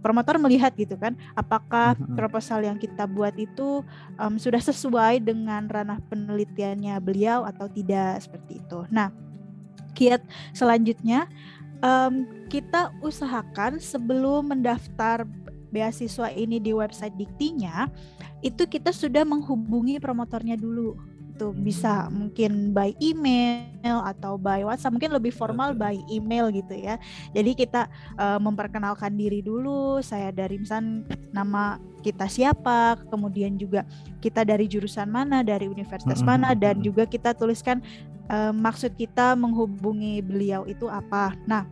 promotor 0.05 0.37
melihat 0.37 0.75
gitu 0.77 0.97
kan 1.01 1.17
apakah 1.33 1.97
proposal 2.19 2.61
yang 2.61 2.77
kita 2.77 3.09
buat 3.09 3.33
itu 3.41 3.81
um, 4.21 4.37
sudah 4.37 4.61
sesuai 4.61 5.25
dengan 5.25 5.65
ranah 5.71 6.03
penelitiannya 6.11 7.01
beliau 7.01 7.47
atau 7.47 7.71
tidak 7.71 8.21
seperti 8.25 8.61
itu. 8.61 8.85
Nah, 8.91 9.13
kiat 9.93 10.23
selanjutnya 10.55 11.27
um, 11.85 12.29
kita 12.49 12.93
usahakan 13.05 13.81
sebelum 13.81 14.53
mendaftar 14.57 15.25
beasiswa 15.71 16.29
ini 16.35 16.59
di 16.59 16.75
website 16.75 17.15
Diktinya 17.15 17.87
itu 18.41 18.67
kita 18.67 18.91
sudah 18.91 19.23
menghubungi 19.23 20.01
promotornya 20.01 20.57
dulu 20.57 20.97
gitu. 21.41 21.57
Bisa 21.57 22.13
mungkin 22.13 22.77
by 22.77 22.93
email 23.01 24.05
atau 24.05 24.37
by 24.37 24.61
WhatsApp 24.61 24.93
mungkin 24.93 25.17
lebih 25.17 25.33
formal 25.33 25.73
by 25.73 25.97
email 26.13 26.53
gitu 26.53 26.77
ya. 26.77 27.01
Jadi 27.33 27.57
kita 27.57 27.89
uh, 28.21 28.37
memperkenalkan 28.37 29.17
diri 29.17 29.41
dulu 29.41 30.05
saya 30.05 30.29
dari 30.29 30.61
misal 30.61 31.01
nama 31.33 31.81
kita 32.05 32.29
siapa 32.29 33.01
kemudian 33.09 33.57
juga 33.57 33.89
kita 34.21 34.45
dari 34.45 34.69
jurusan 34.69 35.09
mana 35.09 35.41
dari 35.41 35.69
universitas 35.69 36.21
mana 36.21 36.53
dan 36.57 36.81
juga 36.85 37.09
kita 37.09 37.33
tuliskan 37.33 37.81
uh, 38.29 38.53
maksud 38.53 38.93
kita 39.01 39.33
menghubungi 39.33 40.21
beliau 40.21 40.69
itu 40.69 40.85
apa. 40.93 41.33
Nah 41.49 41.65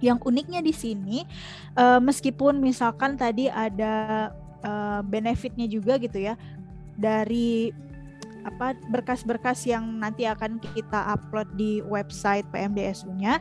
yang 0.00 0.20
uniknya 0.24 0.60
di 0.64 0.72
sini 0.72 1.28
uh, 1.76 2.00
meskipun 2.00 2.60
misalkan 2.60 3.16
tadi 3.16 3.48
ada 3.48 4.32
uh, 4.64 5.00
benefitnya 5.00 5.64
juga 5.64 5.96
gitu 5.96 6.20
ya 6.20 6.36
dari 6.94 7.72
apa 8.44 8.76
berkas-berkas 8.92 9.64
yang 9.64 10.00
nanti 10.00 10.28
akan 10.28 10.60
kita 10.60 11.16
upload 11.16 11.48
di 11.56 11.80
website 11.84 12.44
PMDSU-nya. 12.52 13.40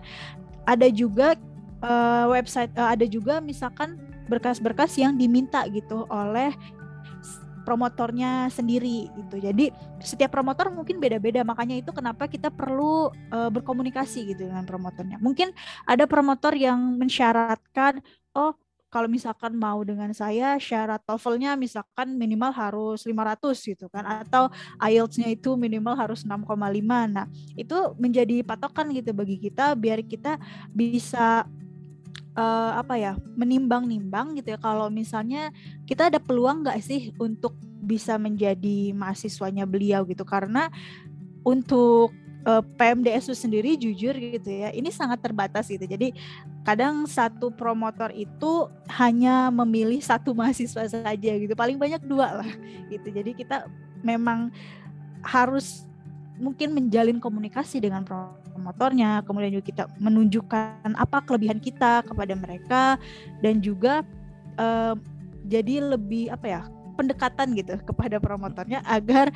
Ada 0.63 0.87
juga 0.89 1.35
uh, 1.83 2.31
website 2.31 2.71
uh, 2.79 2.95
ada 2.95 3.03
juga 3.03 3.43
misalkan 3.43 3.99
berkas-berkas 4.31 4.95
yang 4.95 5.19
diminta 5.19 5.67
gitu 5.67 6.07
oleh 6.07 6.55
promotornya 7.63 8.51
sendiri 8.51 9.07
gitu. 9.15 9.39
Jadi 9.39 9.71
setiap 10.03 10.35
promotor 10.35 10.67
mungkin 10.69 10.99
beda-beda 10.99 11.47
makanya 11.47 11.79
itu 11.79 11.91
kenapa 11.95 12.27
kita 12.27 12.51
perlu 12.51 13.09
uh, 13.31 13.49
berkomunikasi 13.51 14.35
gitu 14.35 14.51
dengan 14.51 14.67
promotornya. 14.67 15.17
Mungkin 15.23 15.55
ada 15.87 16.03
promotor 16.03 16.51
yang 16.55 16.99
mensyaratkan 16.99 18.03
oh 18.35 18.53
kalau 18.93 19.09
misalkan 19.09 19.57
mau 19.57 19.81
dengan 19.81 20.13
saya 20.13 20.61
syarat 20.61 21.01
TOEFL-nya 21.09 21.57
misalkan 21.57 22.13
minimal 22.13 22.53
harus 22.53 23.09
500 23.09 23.73
gitu 23.73 23.89
kan 23.89 24.05
atau 24.05 24.53
IELTS-nya 24.77 25.33
itu 25.33 25.57
minimal 25.57 25.97
harus 25.97 26.21
6,5. 26.21 26.45
Nah, 27.09 27.25
itu 27.57 27.77
menjadi 27.97 28.45
patokan 28.45 28.93
gitu 28.93 29.09
bagi 29.17 29.41
kita 29.41 29.73
biar 29.73 30.05
kita 30.05 30.37
bisa 30.69 31.49
uh, 32.37 32.71
apa 32.77 32.93
ya 33.01 33.17
menimbang-nimbang 33.33 34.37
gitu 34.37 34.53
ya 34.53 34.59
kalau 34.61 34.93
misalnya 34.93 35.49
kita 35.89 36.13
ada 36.13 36.21
peluang 36.21 36.61
nggak 36.61 36.77
sih 36.77 37.09
untuk 37.17 37.57
bisa 37.83 38.21
menjadi 38.21 38.93
mahasiswanya 38.93 39.65
beliau 39.65 40.05
gitu 40.05 40.21
karena 40.21 40.69
untuk 41.43 42.15
uh, 42.45 42.59
eh, 42.59 42.63
PMDSU 42.77 43.33
sendiri 43.35 43.75
jujur 43.75 44.13
gitu 44.15 44.49
ya 44.49 44.69
ini 44.71 44.91
sangat 44.91 45.23
terbatas 45.23 45.67
gitu. 45.67 45.83
Jadi 45.83 46.15
kadang 46.63 47.07
satu 47.07 47.51
promotor 47.51 48.11
itu 48.13 48.67
hanya 48.91 49.51
memilih 49.51 49.99
satu 49.99 50.31
mahasiswa 50.39 50.87
saja 50.87 51.31
gitu 51.35 51.53
paling 51.55 51.79
banyak 51.79 52.03
dua 52.03 52.43
lah 52.43 52.51
gitu. 52.91 53.07
Jadi 53.09 53.35
kita 53.35 53.67
memang 54.03 54.51
harus 55.23 55.87
mungkin 56.35 56.75
menjalin 56.75 57.21
komunikasi 57.21 57.79
dengan 57.79 58.03
promotornya 58.03 59.23
kemudian 59.23 59.53
juga 59.53 59.65
kita 59.69 59.83
menunjukkan 60.01 60.97
apa 60.97 61.23
kelebihan 61.23 61.61
kita 61.61 62.03
kepada 62.03 62.33
mereka 62.35 62.83
dan 63.39 63.61
juga 63.63 64.01
uh, 64.57 64.97
jadi 65.45 65.95
lebih 65.95 66.33
apa 66.33 66.45
ya 66.49 66.61
pendekatan 66.97 67.53
gitu 67.57 67.77
kepada 67.85 68.17
promotornya 68.17 68.81
agar 68.85 69.29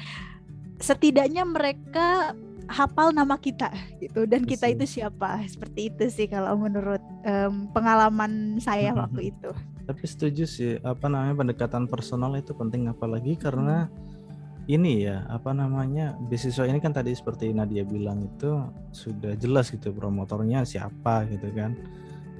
setidaknya 0.77 1.45
mereka 1.45 2.37
hafal 2.67 3.15
nama 3.15 3.39
kita 3.39 3.71
gitu 4.03 4.27
dan 4.27 4.43
kita 4.43 4.67
itu 4.67 4.83
siapa 4.83 5.39
seperti 5.47 5.89
itu 5.91 6.03
sih 6.11 6.27
kalau 6.27 6.59
menurut 6.59 6.99
um, 7.23 7.71
pengalaman 7.71 8.59
saya 8.59 8.91
waktu 8.91 9.31
itu. 9.31 9.51
Tapi 9.87 10.03
setuju 10.03 10.43
sih 10.43 10.75
apa 10.83 11.07
namanya 11.07 11.47
pendekatan 11.47 11.87
personal 11.87 12.35
itu 12.35 12.51
penting 12.51 12.91
apalagi 12.91 13.39
karena 13.39 13.87
hmm. 13.87 14.67
ini 14.67 15.07
ya 15.07 15.23
apa 15.31 15.55
namanya 15.55 16.19
beasiswa 16.27 16.67
ini 16.67 16.83
kan 16.83 16.91
tadi 16.91 17.15
seperti 17.15 17.55
Nadia 17.55 17.87
bilang 17.87 18.27
itu 18.27 18.59
sudah 18.91 19.39
jelas 19.39 19.71
gitu 19.71 19.95
promotornya 19.95 20.67
siapa 20.67 21.23
gitu 21.31 21.47
kan 21.55 21.71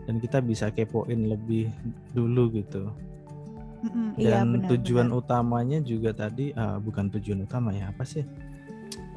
dan 0.07 0.23
kita 0.23 0.39
bisa 0.43 0.71
kepoin 0.71 1.27
lebih 1.27 1.71
dulu 2.15 2.51
gitu. 2.55 2.91
Mm-mm, 3.77 4.17
iya, 4.17 4.41
dan 4.41 4.47
iya, 4.49 4.53
benar, 4.57 4.69
tujuan 4.73 5.07
benar. 5.13 5.19
utamanya 5.21 5.79
juga 5.85 6.09
tadi 6.09 6.49
uh, 6.49 6.81
bukan 6.81 7.13
tujuan 7.13 7.45
utama 7.45 7.69
ya 7.75 7.93
apa 7.93 8.01
sih? 8.01 8.25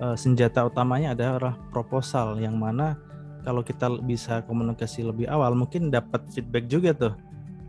Uh, 0.01 0.17
senjata 0.17 0.67
utamanya 0.67 1.13
adalah 1.15 1.55
proposal 1.71 2.41
yang 2.41 2.57
mana 2.57 2.97
kalau 3.45 3.65
kita 3.65 3.89
bisa 4.05 4.45
komunikasi 4.45 5.05
lebih 5.05 5.29
awal 5.29 5.57
mungkin 5.57 5.89
dapat 5.89 6.25
feedback 6.33 6.69
juga 6.69 6.93
tuh 6.93 7.15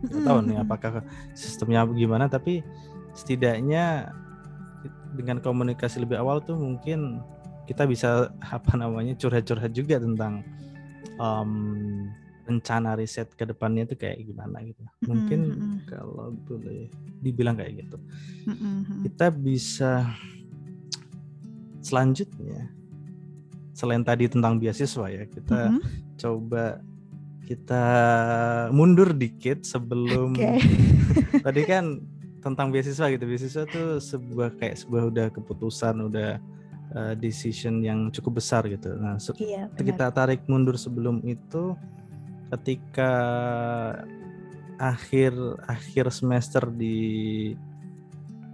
nggak 0.02 0.22
tahu 0.26 0.38
nih 0.50 0.58
apakah 0.58 0.92
sistemnya 1.32 1.86
gimana 1.86 2.26
tapi 2.26 2.60
setidaknya 3.14 4.10
dengan 5.14 5.38
komunikasi 5.38 6.02
lebih 6.02 6.18
awal 6.18 6.42
tuh 6.42 6.58
mungkin 6.58 7.22
kita 7.68 7.86
bisa 7.86 8.32
apa 8.56 8.72
namanya 8.74 9.14
curhat-curhat 9.14 9.70
juga 9.70 10.02
tentang 10.02 10.42
um, 11.20 12.10
rencana 12.42 12.98
riset 12.98 13.30
ke 13.38 13.46
depannya 13.46 13.86
itu 13.86 13.94
kayak 13.94 14.18
gimana 14.18 14.66
gitu. 14.66 14.82
Mungkin 15.06 15.40
mm 15.46 15.54
-hmm. 15.54 15.76
kalau 15.86 16.34
boleh 16.42 16.90
dibilang 17.22 17.54
kayak 17.54 17.86
gitu. 17.86 17.96
Mm 18.50 18.56
-hmm. 18.58 18.98
Kita 19.06 19.26
bisa 19.30 20.10
selanjutnya 21.82 22.70
selain 23.72 24.04
tadi 24.04 24.28
tentang 24.28 24.60
beasiswa 24.60 25.06
ya, 25.08 25.24
kita 25.26 25.58
mm 25.68 25.76
-hmm. 25.76 25.82
coba 26.20 26.64
kita 27.42 27.84
mundur 28.70 29.10
dikit 29.12 29.66
sebelum 29.66 30.32
okay. 30.32 30.60
tadi 31.46 31.62
kan 31.66 31.98
tentang 32.42 32.70
beasiswa 32.70 33.10
gitu. 33.10 33.24
Beasiswa 33.26 33.64
tuh 33.66 33.98
sebuah 33.98 34.56
kayak 34.58 34.76
sebuah 34.82 35.02
udah 35.10 35.26
keputusan, 35.34 35.94
udah 36.10 36.38
uh, 36.94 37.14
decision 37.18 37.82
yang 37.82 38.10
cukup 38.14 38.42
besar 38.42 38.66
gitu. 38.70 38.94
Nah, 38.98 39.16
iya, 39.38 39.66
kita 39.72 40.10
tarik 40.12 40.46
mundur 40.46 40.76
sebelum 40.78 41.22
itu 41.26 41.74
ketika 42.52 43.12
akhir 44.76 45.32
akhir 45.70 46.10
semester 46.10 46.66
di 46.68 47.52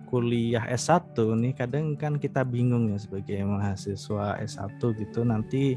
kuliah 0.09 0.65
S1 0.73 1.13
nih 1.15 1.53
kadang 1.53 1.95
kan 1.95 2.17
kita 2.17 2.41
bingung 2.43 2.89
ya 2.91 2.99
sebagai 2.99 3.45
mahasiswa 3.45 4.41
S1 4.41 4.81
gitu 4.81 5.23
nanti 5.23 5.77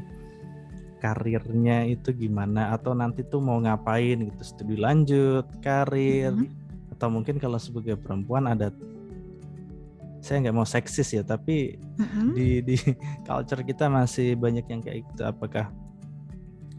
karirnya 0.98 1.84
itu 1.84 2.14
gimana 2.16 2.72
atau 2.72 2.96
nanti 2.96 3.26
tuh 3.26 3.44
mau 3.44 3.60
ngapain 3.60 4.16
gitu 4.32 4.42
studi 4.42 4.80
lanjut 4.80 5.44
karir 5.60 6.32
mm 6.32 6.46
-hmm. 6.48 6.92
atau 6.96 7.08
mungkin 7.12 7.36
kalau 7.36 7.60
sebagai 7.60 8.00
perempuan 8.00 8.48
ada 8.48 8.72
saya 10.22 10.46
nggak 10.46 10.56
mau 10.56 10.64
seksis 10.64 11.12
ya 11.12 11.26
tapi 11.26 11.76
mm 11.76 12.06
-hmm. 12.06 12.28
di 12.32 12.48
di 12.64 12.76
culture 13.26 13.66
kita 13.66 13.90
masih 13.92 14.38
banyak 14.38 14.64
yang 14.70 14.80
kayak 14.80 15.04
gitu 15.12 15.22
apakah 15.28 15.68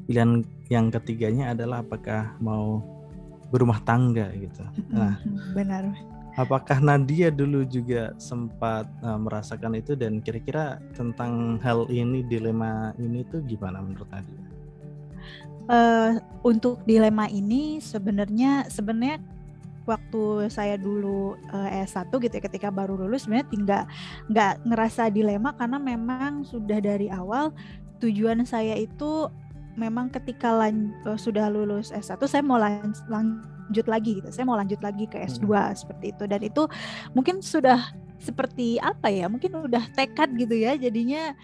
pilihan 0.07 0.43
yang 0.67 0.91
ketiganya 0.91 1.53
adalah 1.55 1.83
apakah 1.83 2.35
mau 2.43 2.83
berumah 3.53 3.79
tangga 3.85 4.33
gitu. 4.33 4.65
Nah, 4.89 5.21
benar. 5.53 5.93
Apakah 6.33 6.81
Nadia 6.81 7.29
dulu 7.29 7.61
juga 7.61 8.09
sempat 8.17 8.89
uh, 9.05 9.21
merasakan 9.21 9.77
itu 9.77 9.93
dan 9.93 10.17
kira-kira 10.17 10.81
tentang 10.97 11.61
hal 11.61 11.85
ini 11.93 12.25
dilema 12.25 12.89
ini 12.97 13.21
tuh 13.29 13.45
gimana 13.45 13.77
menurut 13.85 14.09
Nadia? 14.09 14.41
Uh, 15.69 16.17
untuk 16.41 16.81
dilema 16.89 17.29
ini 17.29 17.77
sebenarnya 17.77 18.65
sebenarnya 18.67 19.21
waktu 19.85 20.49
saya 20.49 20.73
dulu 20.79 21.37
uh, 21.53 21.69
S1 21.85 22.09
gitu 22.09 22.33
ya 22.33 22.43
ketika 22.49 22.73
baru 22.73 22.97
lulus 22.97 23.29
sebenarnya 23.29 23.47
tinggal 23.51 23.81
nggak 24.31 24.53
ngerasa 24.67 25.13
dilema 25.13 25.53
karena 25.53 25.77
memang 25.77 26.47
sudah 26.47 26.81
dari 26.81 27.13
awal 27.13 27.53
tujuan 28.01 28.43
saya 28.43 28.75
itu 28.75 29.29
memang 29.77 30.09
ketika 30.09 30.49
lan, 30.53 30.93
uh, 31.05 31.17
sudah 31.17 31.49
lulus 31.49 31.93
S1 31.93 32.19
saya 32.25 32.43
mau 32.45 32.57
lan, 32.57 32.93
lanjut 33.69 33.87
lagi 33.87 34.11
gitu. 34.19 34.29
Saya 34.33 34.45
mau 34.47 34.57
lanjut 34.59 34.79
lagi 34.83 35.05
ke 35.07 35.17
S2 35.23 35.45
hmm. 35.47 35.75
seperti 35.77 36.05
itu 36.11 36.23
dan 36.27 36.41
itu 36.43 36.63
mungkin 37.15 37.39
sudah 37.39 37.79
seperti 38.19 38.79
apa 38.79 39.11
ya? 39.11 39.27
Mungkin 39.31 39.69
udah 39.69 39.83
tekad 39.95 40.35
gitu 40.35 40.55
ya. 40.55 40.75
Jadinya 40.75 41.35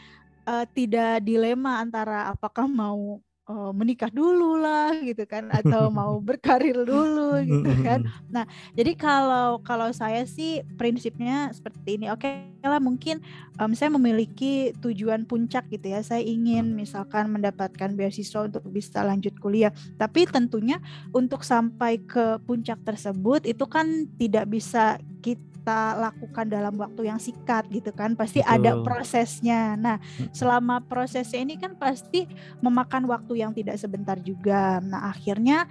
uh, 0.47 0.65
tidak 0.71 1.23
dilema 1.23 1.79
antara 1.79 2.31
apakah 2.31 2.65
mau 2.65 3.21
uh, 3.49 3.71
menikah 3.73 4.13
dulu 4.13 4.61
lah 4.61 4.93
gitu 5.01 5.25
kan 5.25 5.49
atau 5.49 5.89
mau 5.89 6.21
berkarir 6.27 6.85
dulu 6.85 7.41
gitu 7.41 7.73
kan. 7.81 8.05
Nah, 8.29 8.45
jadi 8.77 8.93
kalau 8.93 9.59
kalau 9.65 9.89
saya 9.89 10.23
sih 10.29 10.61
prinsipnya 10.77 11.49
seperti 11.51 11.97
ini. 11.97 12.13
Oke 12.13 12.29
okay 12.29 12.67
lah 12.67 12.83
mungkin 12.83 13.23
um, 13.55 13.71
saya 13.71 13.87
memiliki 13.87 14.75
tujuan 14.83 15.23
puncak 15.23 15.71
gitu 15.71 15.95
ya. 15.95 16.03
Saya 16.03 16.21
ingin 16.21 16.75
misalkan 16.75 17.31
mendapatkan 17.31 17.95
beasiswa 17.95 18.45
untuk 18.45 18.67
bisa 18.69 19.01
lanjut 19.01 19.33
kuliah. 19.39 19.71
Tapi 19.95 20.27
tentunya 20.27 20.83
untuk 21.15 21.41
sampai 21.47 22.03
ke 22.03 22.37
puncak 22.43 22.83
tersebut 22.83 23.47
itu 23.47 23.65
kan 23.65 24.05
tidak 24.19 24.51
bisa 24.51 24.99
kita 25.19 25.99
lakukan 25.99 26.49
dalam 26.49 26.73
waktu 26.79 27.11
yang 27.11 27.19
singkat 27.21 27.67
gitu 27.69 27.91
kan 27.93 28.15
pasti 28.17 28.41
Betul. 28.41 28.55
ada 28.55 28.71
prosesnya. 28.81 29.75
Nah 29.75 29.97
selama 30.33 30.81
prosesnya 30.81 31.43
ini 31.43 31.59
kan 31.59 31.75
pasti 31.75 32.25
memakan 32.63 33.05
waktu 33.05 33.43
yang 33.43 33.51
tidak 33.53 33.77
sebentar 33.77 34.17
juga. 34.17 34.81
Nah 34.81 35.11
akhirnya 35.11 35.69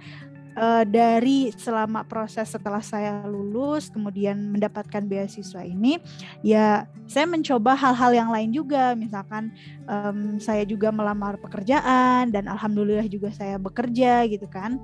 uh, 0.59 0.83
dari 0.85 1.51
selama 1.55 2.03
proses 2.07 2.51
setelah 2.51 2.83
saya 2.83 3.23
lulus 3.27 3.87
kemudian 3.91 4.35
mendapatkan 4.51 5.03
beasiswa 5.07 5.63
ini 5.63 5.99
ya 6.43 6.87
saya 7.07 7.25
mencoba 7.25 7.73
hal-hal 7.73 8.11
yang 8.13 8.29
lain 8.29 8.51
juga. 8.51 8.93
Misalkan 8.93 9.51
um, 9.87 10.37
saya 10.37 10.63
juga 10.67 10.91
melamar 10.91 11.39
pekerjaan 11.39 12.29
dan 12.29 12.45
alhamdulillah 12.51 13.07
juga 13.07 13.31
saya 13.33 13.55
bekerja 13.55 14.27
gitu 14.27 14.45
kan. 14.51 14.77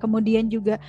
Kemudian 0.00 0.48
juga 0.48 0.80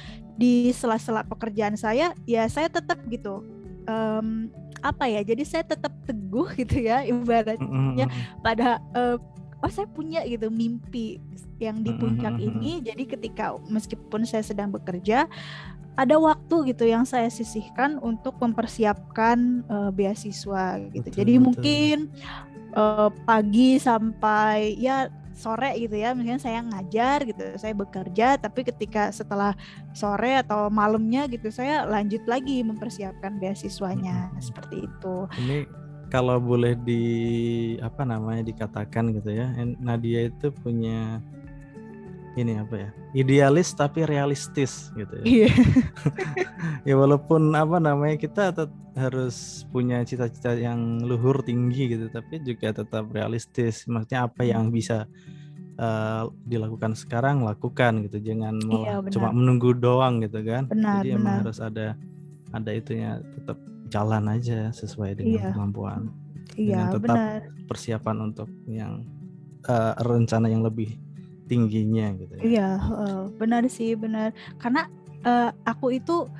di 0.41 0.73
sela-sela 0.73 1.21
pekerjaan 1.21 1.77
saya 1.77 2.17
ya 2.25 2.49
saya 2.49 2.65
tetap 2.65 2.97
gitu 3.13 3.45
um, 3.85 4.49
apa 4.81 5.05
ya 5.05 5.21
jadi 5.21 5.43
saya 5.45 5.63
tetap 5.65 5.93
teguh 6.09 6.49
gitu 6.65 6.81
ya 6.81 7.05
ibaratnya. 7.05 8.09
Pada 8.41 8.81
uh, 8.97 9.21
oh 9.61 9.69
saya 9.69 9.85
punya 9.85 10.25
gitu 10.25 10.49
mimpi 10.49 11.21
yang 11.61 11.85
di 11.85 11.93
puncak 11.93 12.41
ini 12.41 12.81
jadi 12.81 13.05
ketika 13.05 13.61
meskipun 13.69 14.25
saya 14.25 14.41
sedang 14.41 14.73
bekerja 14.73 15.29
ada 15.99 16.15
waktu 16.17 16.71
gitu 16.71 16.87
yang 16.87 17.03
saya 17.03 17.27
sisihkan 17.27 17.99
untuk 17.99 18.39
mempersiapkan 18.39 19.65
uh, 19.67 19.91
beasiswa 19.91 20.79
gitu 20.91 21.07
betul, 21.07 21.17
jadi 21.19 21.33
betul. 21.35 21.45
mungkin 21.45 21.97
uh, 22.75 23.09
pagi 23.27 23.75
sampai 23.77 24.79
ya 24.79 25.11
sore 25.31 25.73
gitu 25.79 25.95
ya 25.97 26.13
misalnya 26.13 26.41
saya 26.43 26.59
ngajar 26.61 27.25
gitu 27.25 27.43
saya 27.57 27.73
bekerja 27.73 28.37
tapi 28.37 28.67
ketika 28.67 29.09
setelah 29.09 29.55
sore 29.95 30.37
atau 30.37 30.69
malamnya 30.69 31.25
gitu 31.31 31.49
saya 31.49 31.87
lanjut 31.87 32.21
lagi 32.27 32.61
mempersiapkan 32.61 33.39
beasiswanya 33.41 34.29
hmm. 34.31 34.41
seperti 34.43 34.85
itu 34.85 35.15
ini 35.41 35.65
kalau 36.11 36.37
boleh 36.43 36.75
di 36.83 37.03
apa 37.79 38.03
namanya 38.03 38.43
dikatakan 38.51 39.15
gitu 39.15 39.31
ya 39.31 39.49
Nadia 39.79 40.27
itu 40.27 40.51
punya 40.51 41.23
ini 42.39 42.63
apa 42.63 42.75
ya 42.87 42.89
idealis 43.11 43.75
tapi 43.75 44.07
realistis 44.07 44.87
gitu 44.95 45.19
ya. 45.19 45.25
Iya. 45.27 45.49
ya 46.87 46.95
walaupun 46.95 47.51
apa 47.51 47.77
namanya 47.83 48.15
kita 48.15 48.55
tetap 48.55 48.71
harus 48.95 49.67
punya 49.71 50.03
cita-cita 50.03 50.55
yang 50.55 51.03
luhur 51.03 51.43
tinggi 51.43 51.91
gitu 51.91 52.07
tapi 52.07 52.39
juga 52.39 52.71
tetap 52.71 53.11
realistis. 53.11 53.83
Maksudnya 53.83 54.31
apa 54.31 54.47
yang 54.47 54.71
bisa 54.71 55.11
uh, 55.75 56.31
dilakukan 56.47 56.95
sekarang 56.95 57.43
lakukan 57.43 58.07
gitu. 58.07 58.23
Jangan 58.23 58.55
iya, 58.63 59.03
cuma 59.11 59.35
menunggu 59.35 59.75
doang 59.75 60.23
gitu 60.23 60.39
kan. 60.47 60.71
Benar, 60.71 61.03
Jadi 61.03 61.09
benar. 61.11 61.19
emang 61.19 61.35
harus 61.43 61.59
ada 61.59 61.87
ada 62.51 62.71
itunya 62.71 63.19
tetap 63.35 63.59
jalan 63.91 64.23
aja 64.31 64.71
sesuai 64.71 65.19
dengan 65.19 65.35
iya. 65.35 65.51
kemampuan. 65.51 66.01
Iya, 66.55 66.95
tetap 66.95 67.15
benar. 67.15 67.39
persiapan 67.67 68.17
untuk 68.31 68.47
yang 68.67 69.03
uh, 69.67 69.95
rencana 69.99 70.47
yang 70.47 70.63
lebih 70.63 70.95
tingginya 71.51 72.15
gitu 72.15 72.33
ya. 72.39 72.41
Iya, 72.47 72.69
uh, 72.79 73.23
benar 73.35 73.67
sih, 73.67 73.91
benar. 73.99 74.31
Karena 74.55 74.87
uh, 75.27 75.51
aku 75.67 75.99
itu 75.99 76.31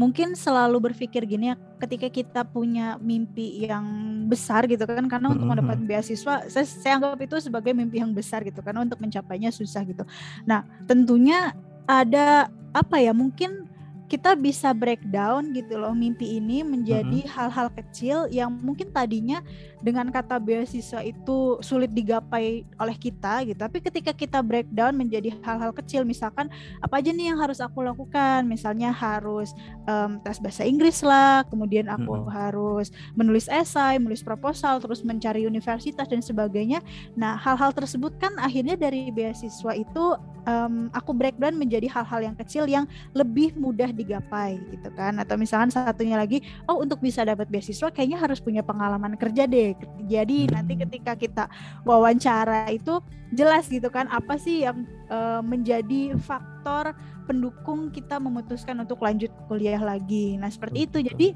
mungkin 0.00 0.32
selalu 0.34 0.90
berpikir 0.90 1.22
gini 1.28 1.52
ya, 1.52 1.56
ketika 1.78 2.08
kita 2.08 2.40
punya 2.48 2.96
mimpi 2.98 3.68
yang 3.68 3.84
besar 4.26 4.64
gitu 4.64 4.88
kan, 4.88 5.04
karena 5.04 5.30
untuk 5.30 5.44
mendapat 5.44 5.84
beasiswa, 5.84 6.48
saya, 6.48 6.66
saya 6.66 6.96
anggap 6.98 7.20
itu 7.20 7.36
sebagai 7.44 7.76
mimpi 7.76 8.00
yang 8.00 8.16
besar 8.16 8.40
gitu, 8.42 8.64
karena 8.64 8.82
untuk 8.82 8.98
mencapainya 8.98 9.52
susah 9.52 9.84
gitu. 9.84 10.02
Nah, 10.48 10.64
tentunya 10.88 11.52
ada 11.84 12.48
apa 12.72 12.96
ya? 12.98 13.12
Mungkin 13.12 13.68
kita 14.14 14.38
bisa 14.38 14.70
breakdown 14.70 15.50
gitu 15.50 15.74
loh 15.74 15.90
mimpi 15.90 16.38
ini 16.38 16.62
menjadi 16.62 17.26
hal-hal 17.26 17.66
mm 17.66 17.74
-hmm. 17.74 17.80
kecil 17.82 18.18
yang 18.30 18.54
mungkin 18.62 18.94
tadinya 18.94 19.42
dengan 19.82 20.06
kata 20.14 20.38
beasiswa 20.38 21.02
itu 21.02 21.58
sulit 21.58 21.90
digapai 21.90 22.62
oleh 22.78 22.94
kita 22.94 23.42
gitu 23.42 23.58
tapi 23.58 23.82
ketika 23.82 24.14
kita 24.14 24.38
breakdown 24.38 24.94
menjadi 24.94 25.34
hal-hal 25.42 25.74
kecil 25.74 26.06
misalkan 26.06 26.46
apa 26.78 27.02
aja 27.02 27.10
nih 27.10 27.34
yang 27.34 27.42
harus 27.42 27.58
aku 27.58 27.82
lakukan 27.82 28.46
misalnya 28.46 28.94
harus 28.94 29.50
um, 29.90 30.22
tes 30.22 30.38
bahasa 30.38 30.62
Inggris 30.62 31.02
lah 31.02 31.42
kemudian 31.50 31.90
aku 31.90 32.14
hmm. 32.14 32.30
harus 32.30 32.94
menulis 33.18 33.50
esai 33.50 33.98
menulis 33.98 34.22
proposal 34.22 34.78
terus 34.78 35.02
mencari 35.02 35.42
universitas 35.42 36.06
dan 36.06 36.22
sebagainya 36.22 36.78
nah 37.18 37.34
hal-hal 37.34 37.74
tersebut 37.74 38.14
kan 38.22 38.30
akhirnya 38.38 38.78
dari 38.78 39.10
beasiswa 39.10 39.74
itu 39.74 40.14
um, 40.48 40.88
aku 40.96 41.12
breakdown 41.12 41.56
menjadi 41.60 41.90
hal-hal 41.90 42.32
yang 42.32 42.36
kecil 42.36 42.64
yang 42.64 42.88
lebih 43.12 43.56
mudah 43.58 43.90
digapai 44.04 44.60
gitu 44.68 44.92
kan 44.92 45.16
atau 45.16 45.40
misalkan 45.40 45.72
satunya 45.72 46.20
lagi 46.20 46.44
oh 46.68 46.84
untuk 46.84 47.00
bisa 47.00 47.24
dapat 47.24 47.48
beasiswa 47.48 47.88
kayaknya 47.88 48.20
harus 48.20 48.38
punya 48.38 48.60
pengalaman 48.60 49.16
kerja 49.16 49.48
deh 49.48 49.72
jadi 50.04 50.52
nanti 50.52 50.76
ketika 50.76 51.16
kita 51.16 51.44
wawancara 51.88 52.68
itu 52.68 53.00
jelas 53.32 53.66
gitu 53.66 53.88
kan 53.88 54.06
apa 54.12 54.36
sih 54.38 54.62
yang 54.62 54.86
uh, 55.08 55.42
menjadi 55.42 56.14
faktor 56.20 56.94
pendukung 57.24 57.88
kita 57.88 58.20
memutuskan 58.20 58.84
untuk 58.84 59.00
lanjut 59.00 59.32
kuliah 59.48 59.80
lagi. 59.80 60.36
Nah, 60.36 60.52
seperti 60.52 60.86
itu. 60.86 60.98
Jadi 61.02 61.28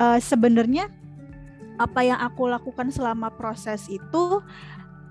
uh, 0.00 0.18
sebenarnya 0.22 0.88
apa 1.76 2.00
yang 2.00 2.16
aku 2.22 2.48
lakukan 2.48 2.88
selama 2.88 3.28
proses 3.36 3.84
itu 3.92 4.40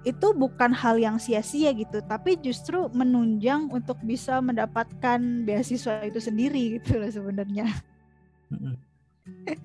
itu 0.06 0.28
bukan 0.38 0.70
hal 0.70 1.02
yang 1.02 1.18
sia-sia 1.18 1.74
gitu, 1.74 1.98
tapi 2.06 2.38
justru 2.38 2.86
menunjang 2.94 3.74
untuk 3.74 3.98
bisa 4.06 4.38
mendapatkan 4.38 5.20
beasiswa 5.44 6.06
itu 6.06 6.22
sendiri 6.22 6.78
gitu 6.80 7.02
loh 7.02 7.10
sebenarnya. 7.10 7.66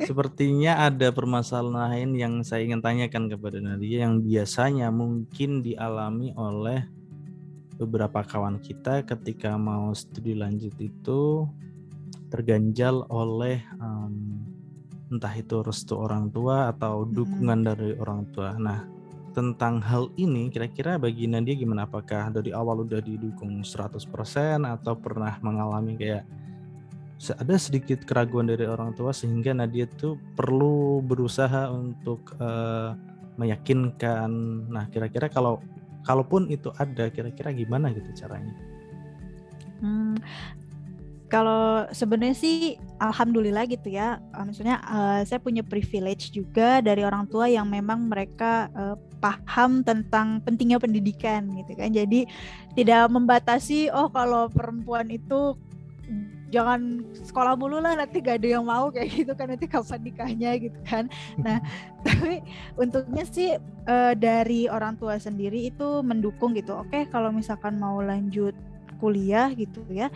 Sepertinya 0.00 0.88
ada 0.88 1.12
permasalahan 1.12 2.08
yang 2.16 2.40
saya 2.40 2.64
ingin 2.64 2.80
tanyakan 2.80 3.28
kepada 3.28 3.60
Nadia 3.60 4.08
yang 4.08 4.24
biasanya 4.24 4.88
mungkin 4.88 5.60
dialami 5.60 6.32
oleh 6.32 6.88
beberapa 7.76 8.24
kawan 8.24 8.60
kita 8.64 9.04
ketika 9.04 9.60
mau 9.60 9.92
studi 9.92 10.32
lanjut 10.32 10.72
itu 10.80 11.44
terganjal 12.32 13.04
oleh 13.12 13.60
um, 13.76 14.40
entah 15.10 15.34
itu 15.36 15.60
restu 15.60 15.98
orang 15.98 16.30
tua 16.30 16.70
atau 16.72 17.04
dukungan 17.04 17.60
hmm. 17.60 17.68
dari 17.68 17.90
orang 17.98 18.22
tua. 18.30 18.54
Nah, 18.56 18.99
tentang 19.30 19.78
hal 19.82 20.10
ini 20.18 20.50
kira-kira 20.50 20.98
bagi 20.98 21.26
Nadia 21.30 21.54
gimana? 21.54 21.86
Apakah 21.86 22.30
dari 22.34 22.50
awal 22.50 22.82
udah 22.84 23.00
didukung 23.02 23.62
100% 23.62 24.06
atau 24.66 24.94
pernah 24.98 25.38
mengalami 25.42 25.94
kayak 25.94 26.24
ada 27.36 27.56
sedikit 27.60 28.00
keraguan 28.08 28.48
dari 28.48 28.64
orang 28.64 28.96
tua 28.96 29.12
sehingga 29.12 29.52
Nadia 29.52 29.84
tuh 29.84 30.16
perlu 30.34 31.04
berusaha 31.04 31.68
untuk 31.70 32.34
uh, 32.40 32.96
meyakinkan? 33.36 34.30
Nah 34.72 34.88
kira-kira 34.88 35.28
kalau 35.28 35.60
kalaupun 36.04 36.48
itu 36.48 36.72
ada 36.80 37.12
kira-kira 37.12 37.52
gimana 37.52 37.92
gitu 37.92 38.08
caranya? 38.16 38.56
Hmm, 39.80 40.16
kalau 41.30 41.86
sebenarnya 41.94 42.34
sih 42.34 42.74
alhamdulillah 42.98 43.64
gitu 43.70 43.94
ya. 43.94 44.18
Uh, 44.34 44.50
maksudnya 44.50 44.82
uh, 44.82 45.22
saya 45.22 45.38
punya 45.38 45.62
privilege 45.62 46.34
juga 46.34 46.82
dari 46.82 47.06
orang 47.06 47.30
tua 47.30 47.46
yang 47.46 47.70
memang 47.70 48.10
mereka 48.10 48.66
uh, 48.74 48.98
paham 49.22 49.86
tentang 49.86 50.42
pentingnya 50.42 50.82
pendidikan 50.82 51.46
gitu 51.54 51.72
kan. 51.78 51.94
Jadi 51.94 52.26
tidak 52.74 53.06
membatasi 53.14 53.94
oh 53.94 54.10
kalau 54.10 54.50
perempuan 54.50 55.06
itu 55.06 55.54
jangan 56.50 57.06
sekolah 57.14 57.54
mulu 57.54 57.78
lah 57.78 57.94
nanti 57.94 58.18
gak 58.18 58.42
ada 58.42 58.58
yang 58.58 58.66
mau 58.66 58.90
kayak 58.90 59.22
gitu 59.22 59.32
kan 59.38 59.54
nanti 59.54 59.70
kapan 59.70 60.02
nikahnya 60.02 60.50
gitu 60.58 60.78
kan 60.82 61.06
nah 61.38 61.62
tapi 62.06 62.42
untungnya 62.74 63.22
sih 63.22 63.54
uh, 63.86 64.12
dari 64.18 64.66
orang 64.66 64.98
tua 64.98 65.16
sendiri 65.16 65.70
itu 65.70 66.02
mendukung 66.02 66.58
gitu 66.58 66.74
oke 66.74 67.06
kalau 67.14 67.30
misalkan 67.30 67.78
mau 67.78 68.02
lanjut 68.02 68.52
kuliah 68.98 69.48
gitu 69.54 69.80
ya 69.88 70.10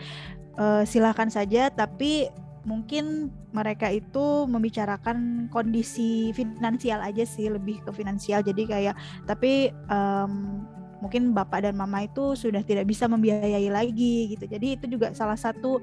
uh, 0.59 0.83
silakan 0.87 1.31
saja 1.31 1.71
tapi 1.71 2.29
mungkin 2.65 3.29
mereka 3.53 3.87
itu 3.93 4.49
membicarakan 4.49 5.47
kondisi 5.53 6.33
finansial 6.33 6.99
aja 6.99 7.23
sih 7.23 7.47
lebih 7.47 7.79
ke 7.85 7.93
finansial. 7.93 8.41
Jadi 8.41 8.65
kayak 8.65 8.97
tapi 9.29 9.69
um, 9.87 10.65
mungkin 10.99 11.31
bapak 11.31 11.69
dan 11.69 11.77
mama 11.77 12.03
itu 12.03 12.33
sudah 12.33 12.65
tidak 12.65 12.89
bisa 12.89 13.05
membiayai 13.05 13.69
lagi 13.69 14.33
gitu. 14.33 14.49
Jadi 14.49 14.81
itu 14.81 14.85
juga 14.97 15.13
salah 15.13 15.37
satu 15.37 15.79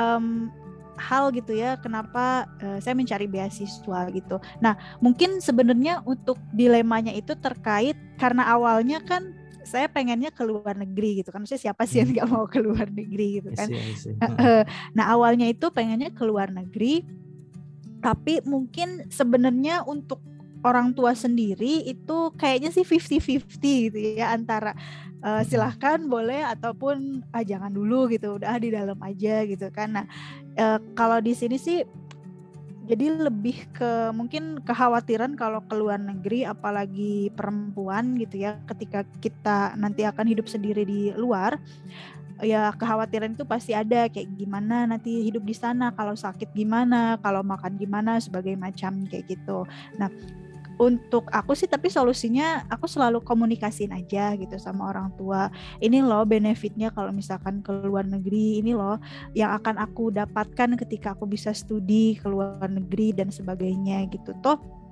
um, 0.00 0.48
hal 0.96 1.34
gitu 1.34 1.54
ya 1.54 1.76
kenapa 1.78 2.48
uh, 2.64 2.78
saya 2.80 2.96
mencari 2.96 3.28
beasiswa 3.28 4.08
gitu. 4.10 4.40
Nah 4.64 4.74
mungkin 5.04 5.38
sebenarnya 5.44 6.00
untuk 6.08 6.40
dilemanya 6.56 7.12
itu 7.12 7.36
terkait 7.36 7.94
karena 8.18 8.48
awalnya 8.48 8.98
kan 9.04 9.43
saya 9.64 9.90
pengennya 9.90 10.30
ke 10.30 10.44
luar 10.44 10.76
negeri 10.76 11.24
gitu 11.24 11.34
kan. 11.34 11.44
Saya 11.48 11.60
siapa 11.70 11.88
sih 11.88 12.00
yang 12.04 12.12
hmm. 12.12 12.16
nggak 12.20 12.28
mau 12.30 12.46
ke 12.48 12.60
luar 12.60 12.86
negeri 12.88 13.42
gitu 13.42 13.50
kan? 13.52 13.68
nah 14.96 15.10
awalnya 15.10 15.48
itu 15.48 15.68
pengennya 15.72 16.12
ke 16.14 16.22
luar 16.24 16.52
negeri 16.52 17.04
tapi 18.04 18.44
mungkin 18.44 19.08
sebenarnya 19.08 19.80
untuk 19.88 20.20
orang 20.64 20.92
tua 20.92 21.16
sendiri 21.16 21.84
itu 21.88 22.32
kayaknya 22.36 22.68
sih 22.72 22.84
50-50 22.84 23.88
gitu 23.88 23.98
ya 24.16 24.32
antara 24.32 24.76
uh, 25.24 25.40
silahkan 25.44 26.00
boleh 26.04 26.44
ataupun 26.44 27.24
ah 27.32 27.44
jangan 27.44 27.72
dulu 27.72 28.08
gitu. 28.12 28.36
Udah 28.36 28.56
di 28.60 28.72
dalam 28.72 28.96
aja 29.00 29.44
gitu 29.48 29.68
kan. 29.72 29.96
Nah 29.96 30.06
uh, 30.60 30.80
kalau 30.92 31.20
di 31.20 31.32
sini 31.32 31.56
sih 31.56 31.84
jadi 32.84 33.16
lebih 33.16 33.64
ke 33.72 34.12
mungkin 34.12 34.60
kekhawatiran 34.60 35.34
kalau 35.40 35.64
ke 35.64 35.74
luar 35.76 35.96
negeri 35.96 36.44
apalagi 36.44 37.32
perempuan 37.32 38.20
gitu 38.20 38.44
ya 38.44 38.60
ketika 38.68 39.08
kita 39.24 39.72
nanti 39.80 40.04
akan 40.04 40.28
hidup 40.28 40.46
sendiri 40.46 40.84
di 40.84 41.10
luar 41.16 41.56
ya 42.42 42.74
kekhawatiran 42.76 43.32
itu 43.32 43.46
pasti 43.46 43.72
ada 43.72 44.10
kayak 44.10 44.36
gimana 44.36 44.84
nanti 44.84 45.24
hidup 45.24 45.46
di 45.46 45.54
sana 45.54 45.94
kalau 45.94 46.12
sakit 46.12 46.50
gimana 46.52 47.16
kalau 47.22 47.40
makan 47.46 47.78
gimana 47.78 48.18
sebagai 48.18 48.58
macam 48.58 49.06
kayak 49.06 49.38
gitu. 49.38 49.64
Nah 49.96 50.10
untuk 50.78 51.30
aku 51.30 51.54
sih 51.54 51.70
tapi 51.70 51.86
solusinya 51.90 52.66
aku 52.66 52.90
selalu 52.90 53.22
komunikasiin 53.22 53.94
aja 53.94 54.34
gitu 54.34 54.58
sama 54.58 54.90
orang 54.90 55.14
tua. 55.14 55.48
Ini 55.78 56.02
loh 56.02 56.26
benefitnya 56.26 56.90
kalau 56.90 57.14
misalkan 57.14 57.62
ke 57.62 57.70
luar 57.86 58.06
negeri 58.06 58.60
ini 58.62 58.74
loh 58.74 58.98
yang 59.32 59.54
akan 59.54 59.78
aku 59.78 60.10
dapatkan 60.10 60.76
ketika 60.80 61.14
aku 61.14 61.30
bisa 61.30 61.54
studi 61.54 62.18
ke 62.18 62.26
luar 62.26 62.66
negeri 62.66 63.14
dan 63.14 63.30
sebagainya 63.30 64.06
gitu. 64.10 64.34
Toh 64.42 64.83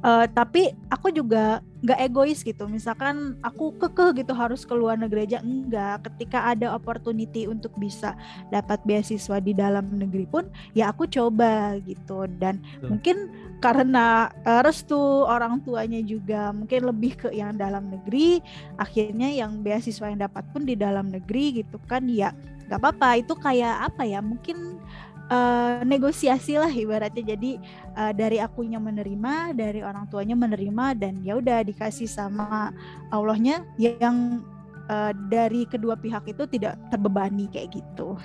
Uh, 0.00 0.24
tapi 0.30 0.72
aku 0.88 1.10
juga 1.12 1.60
nggak 1.84 2.00
egois 2.10 2.40
gitu. 2.42 2.66
Misalkan 2.66 3.38
aku 3.44 3.74
kekeh 3.78 4.24
gitu 4.24 4.32
harus 4.34 4.66
ke 4.66 4.74
luar 4.74 4.98
negeri 4.98 5.28
aja 5.28 5.38
enggak. 5.44 6.08
Ketika 6.10 6.52
ada 6.52 6.74
opportunity 6.74 7.46
untuk 7.46 7.72
bisa 7.78 8.18
dapat 8.50 8.82
beasiswa 8.82 9.38
di 9.38 9.52
dalam 9.54 9.86
negeri 9.94 10.26
pun 10.26 10.48
ya 10.74 10.90
aku 10.90 11.06
coba 11.06 11.78
gitu. 11.84 12.26
Dan 12.40 12.58
Betul. 12.58 12.88
mungkin 12.90 13.16
karena 13.62 14.28
uh, 14.44 14.60
restu 14.60 14.98
orang 15.24 15.64
tuanya 15.64 16.02
juga 16.04 16.52
mungkin 16.52 16.90
lebih 16.90 17.12
ke 17.16 17.28
yang 17.32 17.56
dalam 17.56 17.88
negeri, 17.88 18.44
akhirnya 18.76 19.32
yang 19.32 19.64
beasiswa 19.64 20.12
yang 20.12 20.20
dapat 20.20 20.44
pun 20.52 20.68
di 20.68 20.76
dalam 20.76 21.08
negeri 21.08 21.64
gitu 21.64 21.80
kan 21.88 22.04
ya 22.10 22.34
nggak 22.66 22.78
apa-apa. 22.82 23.22
Itu 23.22 23.38
kayak 23.38 23.94
apa 23.94 24.02
ya? 24.04 24.20
Mungkin 24.20 24.82
uh, 25.30 25.82
negosiasi 25.82 26.58
lah 26.58 26.70
ibaratnya 26.70 27.36
jadi 27.36 27.58
uh, 27.94 28.12
dari 28.14 28.38
akunya 28.38 28.78
menerima 28.78 29.54
dari 29.54 29.80
orang 29.82 30.06
tuanya 30.10 30.38
menerima 30.38 30.94
dan 30.98 31.18
ya 31.22 31.38
udah 31.38 31.62
dikasih 31.66 32.06
sama 32.06 32.70
Allahnya 33.10 33.66
yang 33.78 34.42
uh, 34.90 35.12
dari 35.30 35.66
kedua 35.66 35.98
pihak 35.98 36.30
itu 36.30 36.46
tidak 36.46 36.78
terbebani 36.90 37.50
kayak 37.50 37.82
gitu. 37.82 38.18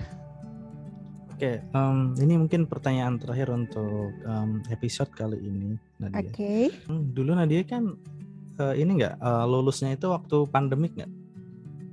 Oke, 1.42 1.58
okay, 1.58 1.74
um, 1.74 2.14
ini 2.22 2.38
mungkin 2.38 2.70
pertanyaan 2.70 3.18
terakhir 3.18 3.50
untuk 3.50 4.14
um, 4.30 4.62
episode 4.70 5.10
kali 5.10 5.42
ini, 5.42 5.74
Nadia. 5.98 6.22
Oke. 6.22 6.30
Okay. 6.38 6.64
Hmm, 6.86 7.10
dulu 7.18 7.34
Nadia 7.34 7.66
kan 7.66 7.98
uh, 8.62 8.78
ini 8.78 9.02
nggak 9.02 9.18
uh, 9.18 9.50
lulusnya 9.50 9.98
itu 9.98 10.06
waktu 10.14 10.46
pandemik 10.54 10.94
nggak? 10.94 11.10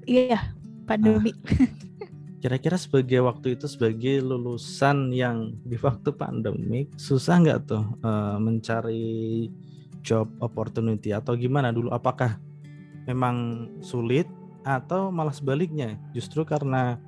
Iya, 0.04 0.52
pandemik. 0.84 1.32
Uh, 1.48 1.64
Kira-kira 2.38 2.78
sebagai 2.78 3.26
waktu 3.26 3.58
itu 3.58 3.66
sebagai 3.66 4.22
lulusan 4.22 5.10
yang 5.10 5.58
di 5.66 5.74
waktu 5.74 6.14
pandemik 6.14 6.94
susah 6.94 7.42
nggak 7.42 7.60
tuh 7.66 7.84
uh, 8.06 8.38
mencari 8.38 9.50
job 10.06 10.30
opportunity 10.38 11.10
atau 11.10 11.34
gimana 11.34 11.74
dulu? 11.74 11.90
Apakah 11.90 12.38
memang 13.10 13.66
sulit 13.82 14.30
atau 14.62 15.08
malah 15.08 15.32
sebaliknya 15.34 15.98
justru 16.14 16.44
karena 16.46 17.00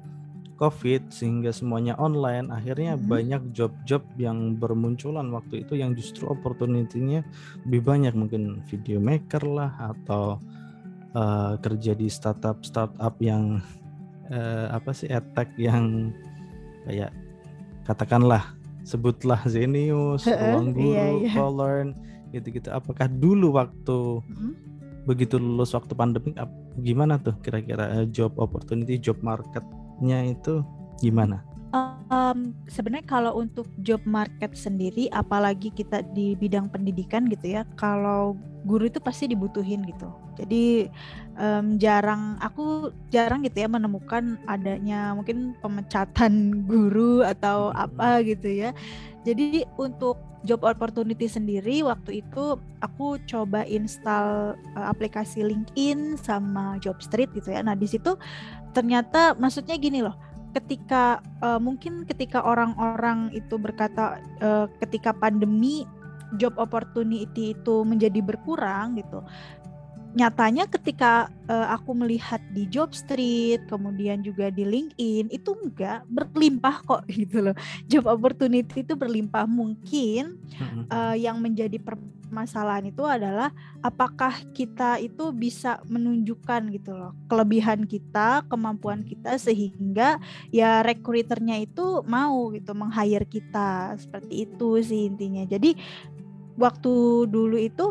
COVID 0.60 1.08
sehingga 1.08 1.56
semuanya 1.56 1.96
online 1.96 2.52
akhirnya 2.52 2.94
hmm. 2.94 3.08
banyak 3.08 3.42
job-job 3.56 4.04
yang 4.20 4.60
bermunculan 4.60 5.32
waktu 5.32 5.64
itu 5.64 5.80
yang 5.80 5.96
justru 5.96 6.28
opportunity-nya 6.28 7.24
lebih 7.64 7.80
banyak 7.80 8.12
mungkin 8.12 8.60
video 8.68 9.00
maker 9.00 9.40
lah 9.48 9.72
atau 9.80 10.36
uh, 11.16 11.56
kerja 11.64 11.96
di 11.96 12.12
startup 12.12 12.60
startup 12.60 13.16
yang 13.24 13.64
uh, 14.30 14.66
apa 14.72 14.90
sih 14.94 15.10
attack 15.10 15.52
yang 15.60 16.14
kayak 16.86 17.12
katakanlah 17.84 18.54
sebutlah 18.86 19.42
Zenius, 19.44 20.24
Ruang 20.26 20.72
Guru, 20.72 20.94
iya, 20.94 21.06
iya. 21.20 21.32
Colern 21.36 21.88
gitu-gitu. 22.30 22.70
Apakah 22.70 23.10
dulu 23.10 23.58
waktu 23.58 24.22
hmm? 24.24 24.54
begitu 25.04 25.36
lulus 25.36 25.74
waktu 25.74 25.92
pandemi 25.96 26.36
gimana 26.80 27.18
tuh 27.18 27.34
kira-kira 27.42 28.00
uh, 28.00 28.06
job 28.08 28.32
opportunity, 28.38 28.96
job 28.96 29.18
marketnya 29.20 30.30
itu 30.30 30.62
gimana? 31.02 31.42
Um, 31.70 32.58
sebenarnya 32.66 33.06
kalau 33.06 33.38
untuk 33.38 33.70
job 33.86 34.02
market 34.02 34.58
sendiri, 34.58 35.06
apalagi 35.14 35.70
kita 35.70 36.02
di 36.10 36.34
bidang 36.34 36.66
pendidikan 36.66 37.30
gitu 37.30 37.54
ya, 37.54 37.62
kalau 37.78 38.34
guru 38.66 38.90
itu 38.90 38.98
pasti 38.98 39.30
dibutuhin 39.30 39.86
gitu. 39.86 40.10
Jadi 40.34 40.90
um, 41.38 41.78
jarang, 41.78 42.34
aku 42.42 42.90
jarang 43.14 43.46
gitu 43.46 43.62
ya 43.62 43.68
menemukan 43.70 44.34
adanya 44.50 45.14
mungkin 45.14 45.54
pemecatan 45.62 46.32
guru 46.70 47.22
atau 47.22 47.70
apa 47.70 48.18
gitu 48.26 48.50
ya. 48.50 48.74
Jadi 49.22 49.62
untuk 49.78 50.18
job 50.42 50.64
opportunity 50.64 51.28
sendiri 51.28 51.84
waktu 51.84 52.24
itu 52.24 52.56
aku 52.80 53.20
coba 53.28 53.62
install 53.68 54.56
uh, 54.74 54.86
aplikasi 54.88 55.44
LinkedIn 55.44 56.16
sama 56.18 56.80
Jobstreet 56.82 57.30
gitu 57.36 57.52
ya. 57.52 57.62
Nah 57.62 57.76
di 57.76 57.86
situ 57.86 58.16
ternyata 58.72 59.36
maksudnya 59.36 59.76
gini 59.76 60.00
loh 60.00 60.29
ketika 60.50 61.22
uh, 61.40 61.58
mungkin 61.62 62.04
ketika 62.04 62.42
orang-orang 62.42 63.30
itu 63.30 63.56
berkata 63.56 64.18
uh, 64.42 64.66
ketika 64.82 65.14
pandemi 65.14 65.86
job 66.38 66.54
opportunity 66.58 67.54
itu 67.54 67.82
menjadi 67.82 68.22
berkurang 68.22 68.98
gitu. 68.98 69.22
Nyatanya 70.10 70.66
ketika 70.66 71.30
uh, 71.46 71.70
aku 71.70 71.94
melihat 71.94 72.42
di 72.50 72.66
job 72.66 72.90
street 72.90 73.62
kemudian 73.70 74.26
juga 74.26 74.50
di 74.50 74.66
LinkedIn 74.66 75.30
itu 75.30 75.54
enggak 75.54 76.02
berlimpah 76.10 76.82
kok 76.82 77.02
gitu 77.22 77.46
loh. 77.50 77.56
Job 77.86 78.10
opportunity 78.10 78.82
itu 78.82 78.98
berlimpah 78.98 79.46
mungkin 79.46 80.38
uh, 80.90 81.14
yang 81.14 81.38
menjadi 81.38 81.78
permasalahan 82.30 82.94
itu 82.94 83.02
adalah 83.02 83.50
apakah 83.82 84.30
kita 84.54 85.02
itu 85.02 85.34
bisa 85.34 85.82
menunjukkan 85.90 86.70
gitu 86.70 86.94
loh 86.94 87.10
kelebihan 87.26 87.82
kita 87.90 88.46
kemampuan 88.46 89.02
kita 89.02 89.34
sehingga 89.34 90.22
ya 90.54 90.86
recruiternya 90.86 91.58
itu 91.58 92.06
mau 92.06 92.54
gitu 92.54 92.70
meng-hire 92.70 93.26
kita. 93.26 93.98
Seperti 93.98 94.46
itu 94.46 94.78
sih 94.78 95.10
intinya. 95.10 95.42
Jadi 95.42 95.74
waktu 96.54 97.26
dulu 97.26 97.58
itu 97.58 97.90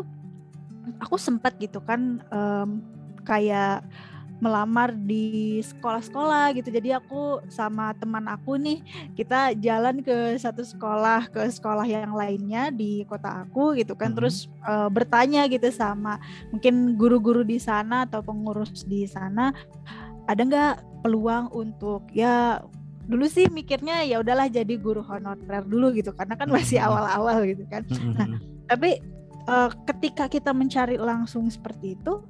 aku 1.04 1.20
sempat 1.20 1.60
gitu 1.60 1.84
kan 1.84 2.24
um, 2.32 2.80
kayak 3.28 3.84
melamar 4.40 4.96
di 4.96 5.60
sekolah-sekolah 5.60 6.56
gitu. 6.56 6.72
Jadi 6.72 6.96
aku 6.96 7.44
sama 7.52 7.92
teman 7.96 8.24
aku 8.26 8.56
nih 8.56 8.80
kita 9.14 9.54
jalan 9.60 10.00
ke 10.00 10.34
satu 10.40 10.64
sekolah 10.64 11.28
ke 11.28 11.44
sekolah 11.46 11.84
yang 11.84 12.16
lainnya 12.16 12.72
di 12.72 13.04
kota 13.04 13.44
aku 13.46 13.76
gitu 13.76 13.92
kan. 13.94 14.12
Hmm. 14.12 14.18
Terus 14.18 14.48
uh, 14.64 14.88
bertanya 14.88 15.46
gitu 15.46 15.68
sama 15.68 16.16
mungkin 16.50 16.96
guru-guru 16.96 17.44
di 17.44 17.60
sana 17.60 18.08
atau 18.08 18.24
pengurus 18.24 18.82
di 18.88 19.04
sana 19.04 19.52
ada 20.24 20.40
nggak 20.40 21.04
peluang 21.04 21.52
untuk 21.52 22.08
ya 22.12 22.64
dulu 23.10 23.26
sih 23.26 23.50
mikirnya 23.50 24.06
ya 24.06 24.22
udahlah 24.22 24.46
jadi 24.46 24.78
guru 24.78 25.02
honorer 25.02 25.66
dulu 25.66 25.90
gitu 25.92 26.14
karena 26.14 26.38
kan 26.38 26.48
masih 26.48 26.78
awal-awal 26.80 27.44
gitu 27.44 27.66
kan. 27.66 27.82
Nah, 28.14 28.38
tapi 28.70 29.02
uh, 29.50 29.70
ketika 29.90 30.30
kita 30.30 30.54
mencari 30.54 30.94
langsung 30.94 31.50
seperti 31.50 31.98
itu 31.98 32.22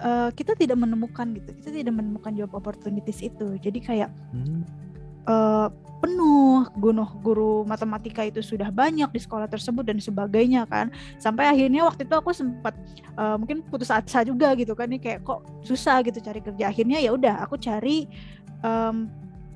uh, 0.00 0.30
kita 0.34 0.56
tidak 0.58 0.78
menemukan 0.80 1.36
gitu. 1.36 1.50
Kita 1.62 1.70
tidak 1.70 1.94
menemukan 1.94 2.32
job 2.34 2.50
opportunities 2.54 3.20
itu. 3.22 3.58
Jadi 3.60 3.78
kayak 3.82 4.10
hmm. 4.34 4.62
uh, 5.28 5.68
penuh. 6.02 6.66
Guru 6.74 7.04
guru 7.24 7.52
matematika 7.64 8.24
itu 8.24 8.40
sudah 8.44 8.68
banyak 8.68 9.08
di 9.10 9.20
sekolah 9.20 9.48
tersebut 9.48 9.84
dan 9.84 9.98
sebagainya 10.00 10.64
kan. 10.68 10.92
Sampai 11.16 11.48
akhirnya 11.48 11.84
waktu 11.86 12.04
itu 12.04 12.14
aku 12.14 12.30
sempat 12.34 12.74
uh, 13.16 13.36
mungkin 13.40 13.64
putus 13.66 13.92
asa 13.92 14.24
juga 14.24 14.52
gitu 14.58 14.72
kan. 14.76 14.90
Nih 14.90 15.00
kayak 15.00 15.24
kok 15.24 15.44
susah 15.64 16.02
gitu 16.04 16.20
cari 16.20 16.40
kerja. 16.40 16.70
Akhirnya 16.70 16.98
ya 17.00 17.14
udah 17.14 17.40
aku 17.44 17.56
cari 17.60 18.06
um, 18.64 19.08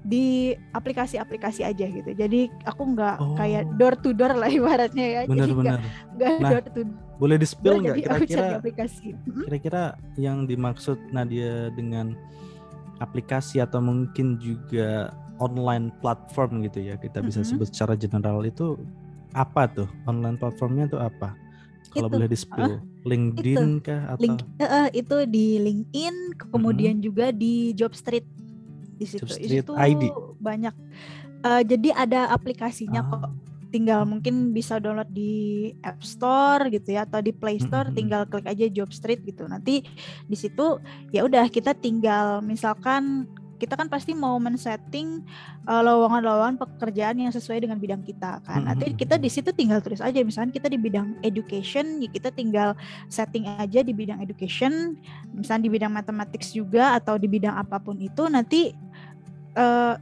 di 0.08 0.56
aplikasi-aplikasi 0.72 1.68
aja 1.68 1.84
gitu. 1.84 2.10
Jadi 2.16 2.48
aku 2.64 2.96
nggak 2.96 3.16
oh. 3.20 3.36
kayak 3.36 3.68
door 3.76 3.92
to 4.00 4.16
door 4.16 4.32
lah 4.32 4.48
ibaratnya 4.58 5.06
ya. 5.06 5.20
Benar, 5.28 5.44
Jadi 5.44 5.52
benar. 5.52 5.78
Nggak 6.16 6.32
nah, 6.40 6.50
door 6.50 6.64
to 6.72 6.82
boleh 7.18 7.36
di 7.36 7.46
spill 7.50 7.82
nggak 7.82 7.96
kira-kira 7.98 8.46
aplikasi. 8.62 9.12
Kira-kira 9.26 9.82
yang 10.14 10.46
dimaksud 10.46 10.96
Nadia 11.10 11.68
dengan 11.74 12.14
aplikasi 13.02 13.58
atau 13.58 13.82
mungkin 13.82 14.38
juga 14.38 15.12
online 15.38 15.90
platform 16.02 16.66
gitu 16.66 16.82
ya 16.82 16.94
kita 16.98 17.22
bisa 17.22 17.42
mm-hmm. 17.42 17.58
sebut 17.58 17.66
secara 17.70 17.94
general 17.94 18.42
itu 18.42 18.74
apa 19.34 19.70
tuh 19.70 19.90
online 20.06 20.38
platformnya 20.38 20.86
itu 20.88 20.98
apa? 20.98 21.34
Kalau 21.88 22.12
boleh 22.12 22.28
di 22.28 22.36
spill, 22.36 22.78
uh, 22.78 22.80
LinkedIn 23.08 23.80
itu. 23.80 23.86
kah 23.88 24.12
atau? 24.12 24.22
Link, 24.22 24.44
uh, 24.60 24.88
itu 24.92 25.16
di 25.24 25.56
LinkedIn, 25.56 26.36
kemudian 26.36 27.00
mm-hmm. 27.00 27.06
juga 27.08 27.26
di 27.32 27.72
Jobstreet 27.72 28.28
di 28.98 29.06
situ. 29.06 29.24
Di 29.24 29.48
situ 29.62 29.72
ID. 29.72 30.10
banyak. 30.42 30.74
Uh, 31.46 31.62
jadi 31.62 31.94
ada 31.94 32.34
aplikasinya 32.34 33.06
ah. 33.06 33.08
kok. 33.08 33.30
Tinggal 33.68 34.08
mungkin 34.08 34.56
bisa 34.56 34.80
download 34.80 35.12
di 35.12 35.68
App 35.84 36.00
Store 36.00 36.72
gitu 36.72 36.88
ya 36.88 37.04
atau 37.04 37.20
di 37.20 37.36
Play 37.36 37.60
Store. 37.60 37.92
Hmm. 37.92 37.96
Tinggal 37.96 38.24
klik 38.26 38.48
aja 38.48 38.64
Job 38.72 38.90
Street 38.90 39.20
gitu. 39.22 39.44
Nanti 39.44 39.84
di 40.24 40.36
situ 40.36 40.80
ya 41.12 41.22
udah 41.28 41.46
kita 41.52 41.76
tinggal 41.76 42.40
misalkan 42.40 43.28
kita 43.58 43.74
kan 43.74 43.90
pasti 43.90 44.14
mau 44.14 44.38
men-setting 44.38 45.20
uh, 45.66 45.82
lowongan-lowongan 45.82 46.56
pekerjaan 46.62 47.18
yang 47.18 47.34
sesuai 47.34 47.66
dengan 47.66 47.76
bidang 47.82 48.06
kita 48.06 48.38
kan. 48.46 48.64
Nanti 48.64 48.94
kita 48.94 49.18
di 49.18 49.26
situ 49.26 49.50
tinggal 49.50 49.82
tulis 49.82 49.98
aja 49.98 50.22
misalnya 50.22 50.54
kita 50.54 50.70
di 50.70 50.78
bidang 50.78 51.18
education, 51.26 51.98
ya 51.98 52.08
kita 52.08 52.30
tinggal 52.30 52.78
setting 53.10 53.50
aja 53.58 53.82
di 53.82 53.90
bidang 53.90 54.22
education, 54.22 54.94
misalnya 55.34 55.66
di 55.66 55.72
bidang 55.74 55.92
mathematics 55.92 56.54
juga 56.54 56.94
atau 56.96 57.18
di 57.18 57.26
bidang 57.26 57.58
apa 57.58 57.82
pun 57.82 57.98
itu 57.98 58.30
nanti 58.30 58.72
uh, 59.58 59.94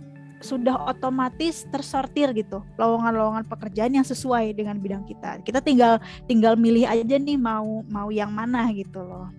sudah 0.45 0.77
otomatis 0.93 1.65
tersortir 1.73 2.29
gitu 2.37 2.61
lowongan-lowongan 2.77 3.49
pekerjaan 3.49 3.97
yang 3.97 4.05
sesuai 4.05 4.53
dengan 4.53 4.77
bidang 4.77 5.09
kita. 5.09 5.41
Kita 5.41 5.65
tinggal 5.65 5.97
tinggal 6.29 6.55
milih 6.61 6.85
aja 6.85 7.17
nih 7.17 7.41
mau 7.41 7.81
mau 7.89 8.13
yang 8.13 8.31
mana 8.31 8.69
gitu 8.77 9.01
loh. 9.01 9.33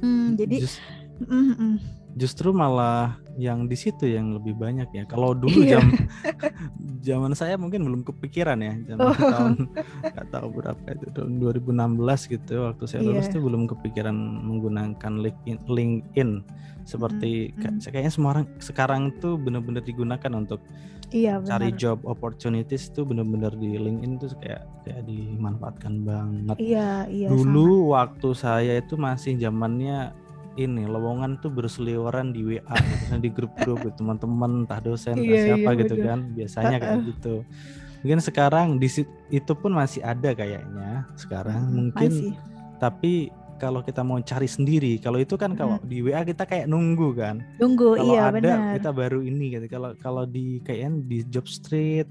Mm 0.00 0.40
jadi 0.40 0.56
Just, 0.64 0.80
mm 1.24 1.52
-mm. 1.52 1.72
justru 2.16 2.48
malah 2.52 3.16
yang 3.40 3.66
di 3.66 3.76
situ 3.76 4.06
yang 4.06 4.36
lebih 4.36 4.54
banyak 4.54 4.92
ya. 4.92 5.04
Kalau 5.08 5.32
dulu 5.42 5.64
iya. 5.64 5.80
jam 5.80 5.84
zaman 7.00 7.32
saya 7.32 7.56
mungkin 7.56 7.82
belum 7.82 8.02
kepikiran 8.04 8.60
ya, 8.60 8.74
zaman 8.92 9.04
oh. 9.08 9.16
tahun 9.16 9.54
nggak 10.04 10.28
tahu 10.28 10.48
berapa 10.52 10.84
itu 10.92 11.06
tahun 11.16 11.32
2016 11.40 12.34
gitu 12.36 12.52
waktu 12.68 12.84
saya 12.84 13.00
lulus 13.00 13.26
yeah. 13.26 13.34
tuh 13.34 13.42
belum 13.42 13.62
kepikiran 13.66 14.16
menggunakan 14.44 15.12
LinkedIn, 15.24 15.58
LinkedIn 15.64 16.30
seperti 16.84 17.52
mm 17.56 17.80
-hmm. 17.80 17.88
kayaknya 17.88 18.12
semua 18.12 18.30
orang 18.36 18.46
sekarang 18.60 19.02
tuh 19.20 19.36
benar-benar 19.40 19.84
digunakan 19.84 20.32
untuk 20.36 20.60
iya, 21.12 21.42
cari 21.42 21.74
job 21.74 22.02
opportunities 22.06 22.90
tuh 22.90 23.04
benar-benar 23.06 23.54
di 23.58 23.76
LinkedIn 23.76 24.12
tuh 24.22 24.30
kayak 24.40 24.62
kayak 24.86 25.02
dimanfaatkan 25.06 26.06
banget. 26.06 26.56
Iya, 26.56 27.06
iya. 27.10 27.28
Dulu 27.28 27.90
sama. 27.90 27.92
waktu 28.00 28.28
saya 28.34 28.72
itu 28.78 28.94
masih 28.96 29.36
zamannya 29.38 30.14
ini 30.60 30.84
lowongan 30.84 31.40
tuh 31.40 31.48
berseliweran 31.48 32.36
di 32.36 32.44
WA 32.44 32.76
gitu, 32.76 33.16
di 33.16 33.30
grup-grup 33.32 33.78
gitu, 33.80 34.04
teman-teman 34.04 34.68
entah 34.68 34.80
dosen 34.84 35.16
entah 35.16 35.24
iya, 35.24 35.44
siapa 35.48 35.70
iya, 35.72 35.80
gitu 35.80 35.94
bener. 35.96 36.06
kan 36.06 36.18
biasanya 36.36 36.76
kayak 36.76 36.98
gitu 37.08 37.34
mungkin 38.00 38.20
sekarang 38.20 38.66
di 38.80 38.88
itu 39.28 39.52
pun 39.56 39.72
masih 39.76 40.00
ada 40.00 40.32
kayaknya 40.32 41.04
sekarang 41.20 41.60
hmm, 41.68 41.72
mungkin 41.76 42.10
masih. 42.12 42.32
tapi 42.80 43.12
kalau 43.60 43.84
kita 43.84 44.00
mau 44.00 44.16
cari 44.24 44.48
sendiri 44.48 44.96
kalau 44.96 45.20
itu 45.20 45.36
kan 45.36 45.52
kalau 45.52 45.76
hmm. 45.76 45.84
di 45.84 46.00
WA 46.00 46.24
kita 46.24 46.48
kayak 46.48 46.64
nunggu 46.64 47.12
kan 47.12 47.44
nunggu 47.60 48.00
kalau 48.00 48.08
iya 48.08 48.32
ada 48.32 48.40
benar. 48.40 48.74
kita 48.80 48.90
baru 48.96 49.20
ini 49.20 49.44
gitu 49.52 49.66
kalau 49.68 49.92
kalau 50.00 50.24
di 50.24 50.64
kayaknya 50.64 51.04
di 51.04 51.18
job 51.28 51.44
street 51.44 52.08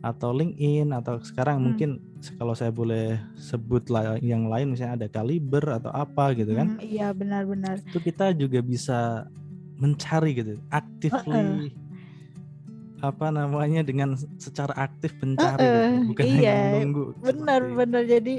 atau 0.00 0.32
LinkedIn 0.32 0.88
atau 0.96 1.20
sekarang 1.20 1.60
hmm. 1.60 1.64
mungkin 1.68 1.90
kalau 2.36 2.54
saya 2.56 2.72
boleh 2.72 3.20
sebut 3.36 3.86
lah 3.92 4.16
yang 4.18 4.48
lain 4.48 4.72
misalnya 4.72 5.04
ada 5.04 5.08
kaliber 5.08 5.62
atau 5.78 5.92
apa 5.92 6.32
gitu 6.34 6.56
kan. 6.56 6.76
Hmm, 6.76 6.82
iya 6.82 7.12
benar-benar. 7.12 7.80
Itu 7.84 8.00
kita 8.02 8.32
juga 8.34 8.60
bisa 8.64 9.30
mencari 9.76 10.32
gitu, 10.32 10.56
actively 10.72 11.36
uh 11.36 11.68
-uh. 11.68 13.04
apa 13.04 13.28
namanya 13.28 13.84
dengan 13.84 14.16
secara 14.40 14.72
aktif 14.72 15.12
mencari 15.20 15.60
uh 15.60 15.68
-uh, 15.68 15.76
gitu, 15.76 16.08
bukan 16.10 16.24
iya, 16.24 16.32
hanya 16.32 16.54
menunggu. 16.80 17.04
Benar-benar 17.20 18.02
jadi 18.08 18.34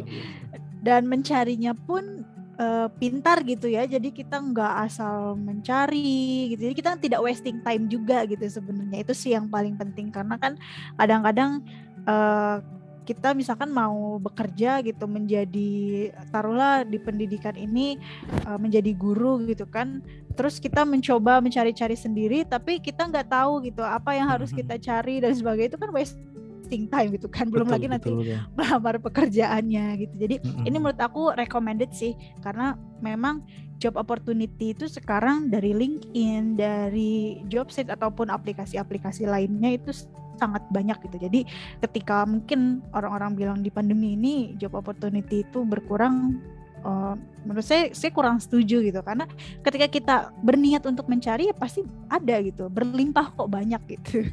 dan 0.82 1.06
mencarinya 1.06 1.78
pun 1.78 2.26
uh, 2.58 2.90
pintar 2.98 3.46
gitu 3.46 3.70
ya. 3.70 3.86
Jadi 3.86 4.10
kita 4.10 4.42
nggak 4.42 4.74
asal 4.90 5.38
mencari 5.38 6.54
gitu. 6.54 6.70
Jadi 6.70 6.76
kita 6.76 6.92
tidak 6.98 7.22
wasting 7.22 7.62
time 7.62 7.86
juga 7.86 8.26
gitu 8.26 8.44
sebenarnya. 8.50 9.06
Itu 9.06 9.14
sih 9.14 9.38
yang 9.38 9.48
paling 9.48 9.78
penting 9.78 10.10
karena 10.10 10.36
kan 10.42 10.58
kadang-kadang 10.98 11.62
uh, 12.10 12.60
kita 13.08 13.32
misalkan 13.32 13.72
mau 13.72 14.20
bekerja 14.20 14.84
gitu 14.84 15.08
menjadi 15.08 16.12
taruhlah 16.28 16.84
di 16.84 17.00
pendidikan 17.00 17.56
ini 17.56 17.96
uh, 18.44 18.60
menjadi 18.60 18.92
guru 18.92 19.48
gitu 19.48 19.64
kan 19.64 20.04
terus 20.36 20.60
kita 20.60 20.84
mencoba 20.84 21.40
mencari-cari 21.40 21.96
sendiri 21.96 22.44
tapi 22.44 22.84
kita 22.84 23.08
nggak 23.08 23.32
tahu 23.32 23.64
gitu 23.64 23.80
apa 23.80 24.12
yang 24.12 24.28
harus 24.28 24.52
kita 24.52 24.76
cari 24.76 25.24
dan 25.24 25.32
sebagainya 25.32 25.72
itu 25.72 25.80
kan 25.80 25.90
wasting 25.96 26.84
time 26.92 27.16
gitu 27.16 27.32
kan 27.32 27.48
belum 27.48 27.72
betul, 27.72 27.76
lagi 27.80 27.88
nanti 27.88 28.10
betul. 28.12 28.38
melamar 28.60 28.96
pekerjaannya 29.00 29.86
gitu 30.04 30.16
jadi 30.20 30.36
mm-hmm. 30.44 30.68
ini 30.68 30.78
menurut 30.78 31.00
aku 31.00 31.32
recommended 31.40 31.96
sih 31.96 32.12
karena 32.44 32.76
memang 33.00 33.40
job 33.80 33.96
opportunity 33.96 34.76
itu 34.76 34.86
sekarang 34.92 35.48
dari 35.48 35.72
LinkedIn 35.72 36.60
dari 36.60 37.42
Jobsit 37.48 37.88
ataupun 37.88 38.28
aplikasi-aplikasi 38.28 39.30
lainnya 39.30 39.80
itu 39.80 39.96
sangat 40.38 40.64
banyak 40.72 40.98
gitu 41.10 41.18
jadi 41.28 41.44
ketika 41.84 42.24
mungkin 42.24 42.86
orang-orang 42.94 43.32
bilang 43.36 43.60
di 43.66 43.74
pandemi 43.74 44.16
ini 44.16 44.54
job 44.56 44.78
opportunity 44.78 45.44
itu 45.44 45.66
berkurang 45.66 46.40
Uh, 46.86 47.18
menurut 47.42 47.66
saya 47.66 47.90
saya 47.90 48.14
kurang 48.14 48.38
setuju 48.38 48.86
gitu 48.86 49.02
karena 49.02 49.26
ketika 49.66 49.90
kita 49.90 50.16
berniat 50.46 50.86
untuk 50.86 51.10
mencari 51.10 51.50
ya 51.50 51.56
pasti 51.58 51.82
ada 52.06 52.38
gitu 52.38 52.70
berlimpah 52.70 53.34
kok 53.34 53.50
banyak 53.50 53.82
gitu. 53.98 54.30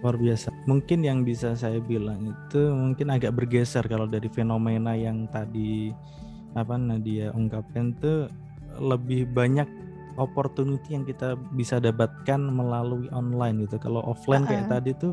luar 0.00 0.16
biasa. 0.16 0.48
Mungkin 0.64 1.04
yang 1.04 1.26
bisa 1.26 1.52
saya 1.58 1.82
bilang 1.82 2.32
itu 2.32 2.60
mungkin 2.72 3.12
agak 3.12 3.36
bergeser 3.36 3.84
kalau 3.84 4.08
dari 4.08 4.30
fenomena 4.32 4.96
yang 4.96 5.28
tadi 5.28 5.92
apa 6.56 6.74
Nadia 6.74 7.30
ungkapkan 7.30 7.94
itu 7.94 8.26
lebih 8.80 9.28
banyak 9.30 9.68
opportunity 10.16 10.96
yang 10.96 11.04
kita 11.06 11.38
bisa 11.54 11.78
dapatkan 11.78 12.40
melalui 12.40 13.06
online 13.14 13.66
gitu. 13.68 13.76
Kalau 13.78 14.02
offline 14.02 14.42
uh 14.42 14.46
-uh. 14.46 14.50
kayak 14.50 14.66
tadi 14.70 14.90
tuh 14.96 15.12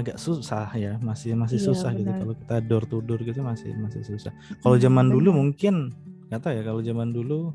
agak 0.00 0.16
susah 0.16 0.72
ya, 0.72 0.96
masih 1.04 1.36
masih 1.36 1.60
iya, 1.60 1.66
susah 1.68 1.90
gitu. 1.92 2.08
benar. 2.08 2.16
gitu. 2.16 2.22
Kalau 2.24 2.34
kita 2.40 2.56
door 2.64 2.84
to 2.88 2.98
door 3.04 3.20
gitu 3.20 3.40
masih 3.44 3.70
masih 3.76 4.02
susah. 4.02 4.32
Kalau 4.64 4.76
zaman 4.80 5.06
dulu 5.12 5.36
mungkin 5.36 5.92
nggak 6.32 6.40
tahu 6.40 6.52
ya 6.56 6.62
kalau 6.64 6.80
zaman 6.80 7.08
dulu 7.12 7.52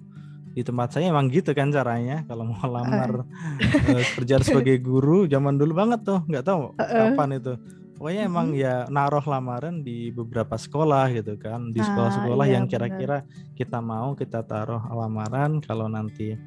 di 0.58 0.66
tempat 0.66 0.90
saya 0.90 1.14
emang 1.14 1.30
gitu 1.30 1.54
kan 1.54 1.70
caranya 1.70 2.26
kalau 2.26 2.50
mau 2.50 2.66
lamar 2.66 3.26
uh, 3.26 4.04
kerja 4.18 4.42
sebagai 4.42 4.82
guru 4.82 5.30
zaman 5.30 5.54
dulu 5.54 5.78
banget 5.78 6.02
tuh 6.02 6.26
nggak 6.26 6.46
tahu 6.46 6.74
uh, 6.74 6.82
kapan 6.82 7.38
itu 7.38 7.54
pokoknya 7.98 8.24
uh, 8.26 8.30
emang 8.30 8.48
ya 8.54 8.86
naruh 8.88 9.26
lamaran 9.26 9.82
di 9.82 10.14
beberapa 10.14 10.56
sekolah 10.56 11.10
gitu 11.18 11.36
kan 11.42 11.74
di 11.74 11.82
sekolah-sekolah 11.82 12.46
uh, 12.46 12.50
iya, 12.50 12.56
yang 12.62 12.66
kira-kira 12.70 13.26
kita 13.58 13.82
mau 13.82 14.14
kita 14.14 14.46
taruh 14.46 14.80
lamaran 14.94 15.60
kalau 15.60 15.90
nanti 15.90 16.38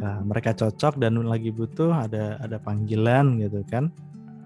uh, 0.00 0.20
mereka 0.22 0.54
cocok 0.54 0.96
dan 0.96 1.18
lagi 1.26 1.50
butuh 1.50 1.90
ada 2.08 2.38
ada 2.38 2.56
panggilan 2.62 3.42
gitu 3.42 3.66
kan. 3.66 3.90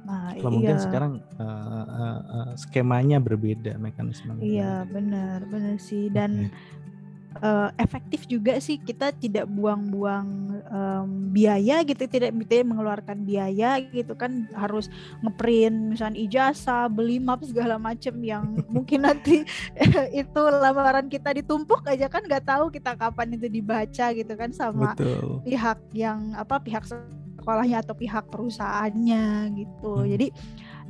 Nah, 0.03 0.35
Kalau 0.35 0.51
iya. 0.51 0.57
mungkin 0.59 0.77
sekarang 0.83 1.13
uh, 1.39 1.87
uh, 1.87 2.21
uh, 2.27 2.51
skemanya 2.59 3.23
berbeda 3.23 3.79
mekanisme. 3.79 4.35
Iya 4.43 4.85
benar 4.91 5.47
benar 5.47 5.79
sih. 5.79 6.11
Dan 6.11 6.51
okay 6.51 6.83
uh, 7.43 7.69
efektif 7.77 8.25
juga 8.31 8.57
sih 8.63 8.79
kita 8.79 9.11
tidak 9.19 9.51
buang-buang 9.51 10.27
um, 10.71 11.09
biaya 11.35 11.83
gitu 11.83 12.07
tidak 12.07 12.33
tidak 12.47 12.67
mengeluarkan 12.71 13.27
biaya 13.27 13.83
gitu 13.91 14.15
kan 14.15 14.47
harus 14.55 14.89
ngeprint 15.21 15.93
misalnya 15.93 16.19
ijazah 16.23 16.87
beli 16.89 17.19
map 17.19 17.43
segala 17.43 17.77
macam 17.77 18.15
yang 18.23 18.57
mungkin 18.75 19.05
nanti 19.05 19.43
itu 20.23 20.41
lamaran 20.41 21.11
kita 21.11 21.35
ditumpuk 21.35 21.83
aja 21.85 22.07
kan 22.07 22.23
nggak 22.25 22.47
tahu 22.47 22.71
kita 22.71 22.95
kapan 22.95 23.35
itu 23.37 23.51
dibaca 23.51 24.07
gitu 24.15 24.33
kan 24.39 24.51
sama 24.55 24.95
Betul. 24.95 25.43
pihak 25.45 25.79
yang 25.93 26.33
apa 26.39 26.63
pihak 26.63 26.87
sekolahnya 26.87 27.83
atau 27.83 27.99
pihak 27.99 28.31
perusahaannya 28.31 29.51
gitu 29.59 30.07
hmm. 30.07 30.09
jadi 30.15 30.27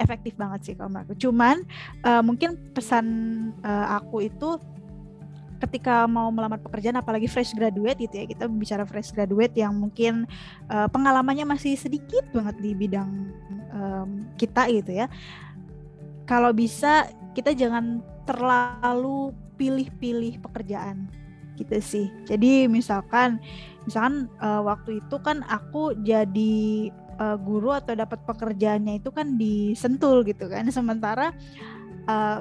efektif 0.00 0.36
banget 0.36 0.60
sih 0.68 0.74
kalau 0.76 0.92
aku 0.92 1.16
cuman 1.16 1.64
uh, 2.04 2.20
mungkin 2.20 2.56
pesan 2.76 3.06
uh, 3.64 3.96
aku 3.96 4.28
itu 4.28 4.60
ketika 5.62 6.10
mau 6.10 6.28
melamar 6.34 6.58
pekerjaan 6.58 6.98
apalagi 6.98 7.30
fresh 7.30 7.54
graduate 7.54 8.02
gitu 8.02 8.14
ya 8.18 8.24
kita 8.26 8.50
bicara 8.50 8.82
fresh 8.82 9.14
graduate 9.14 9.54
yang 9.54 9.70
mungkin 9.78 10.26
uh, 10.66 10.90
pengalamannya 10.90 11.46
masih 11.46 11.78
sedikit 11.78 12.26
banget 12.34 12.58
di 12.58 12.74
bidang 12.74 13.10
um, 13.70 14.26
kita 14.34 14.66
gitu 14.74 14.92
ya. 14.92 15.06
Kalau 16.26 16.50
bisa 16.50 17.06
kita 17.34 17.54
jangan 17.54 18.02
terlalu 18.26 19.30
pilih-pilih 19.58 20.42
pekerjaan 20.42 21.06
gitu 21.54 21.78
sih. 21.78 22.06
Jadi 22.26 22.66
misalkan 22.66 23.38
misalkan 23.86 24.30
uh, 24.40 24.62
waktu 24.64 25.02
itu 25.02 25.16
kan 25.20 25.44
aku 25.46 25.94
jadi 26.02 26.90
uh, 27.18 27.36
guru 27.38 27.74
atau 27.74 27.92
dapat 27.94 28.18
pekerjaannya 28.24 29.02
itu 29.02 29.10
kan 29.12 29.36
di 29.36 29.76
Sentul 29.76 30.24
gitu 30.26 30.48
kan. 30.48 30.66
Sementara 30.72 31.30
uh, 32.08 32.40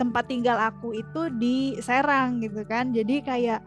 tempat 0.00 0.24
tinggal 0.24 0.56
aku 0.56 0.96
itu 0.96 1.28
di 1.36 1.76
Serang 1.84 2.40
gitu 2.40 2.64
kan. 2.64 2.96
Jadi 2.96 3.20
kayak 3.20 3.60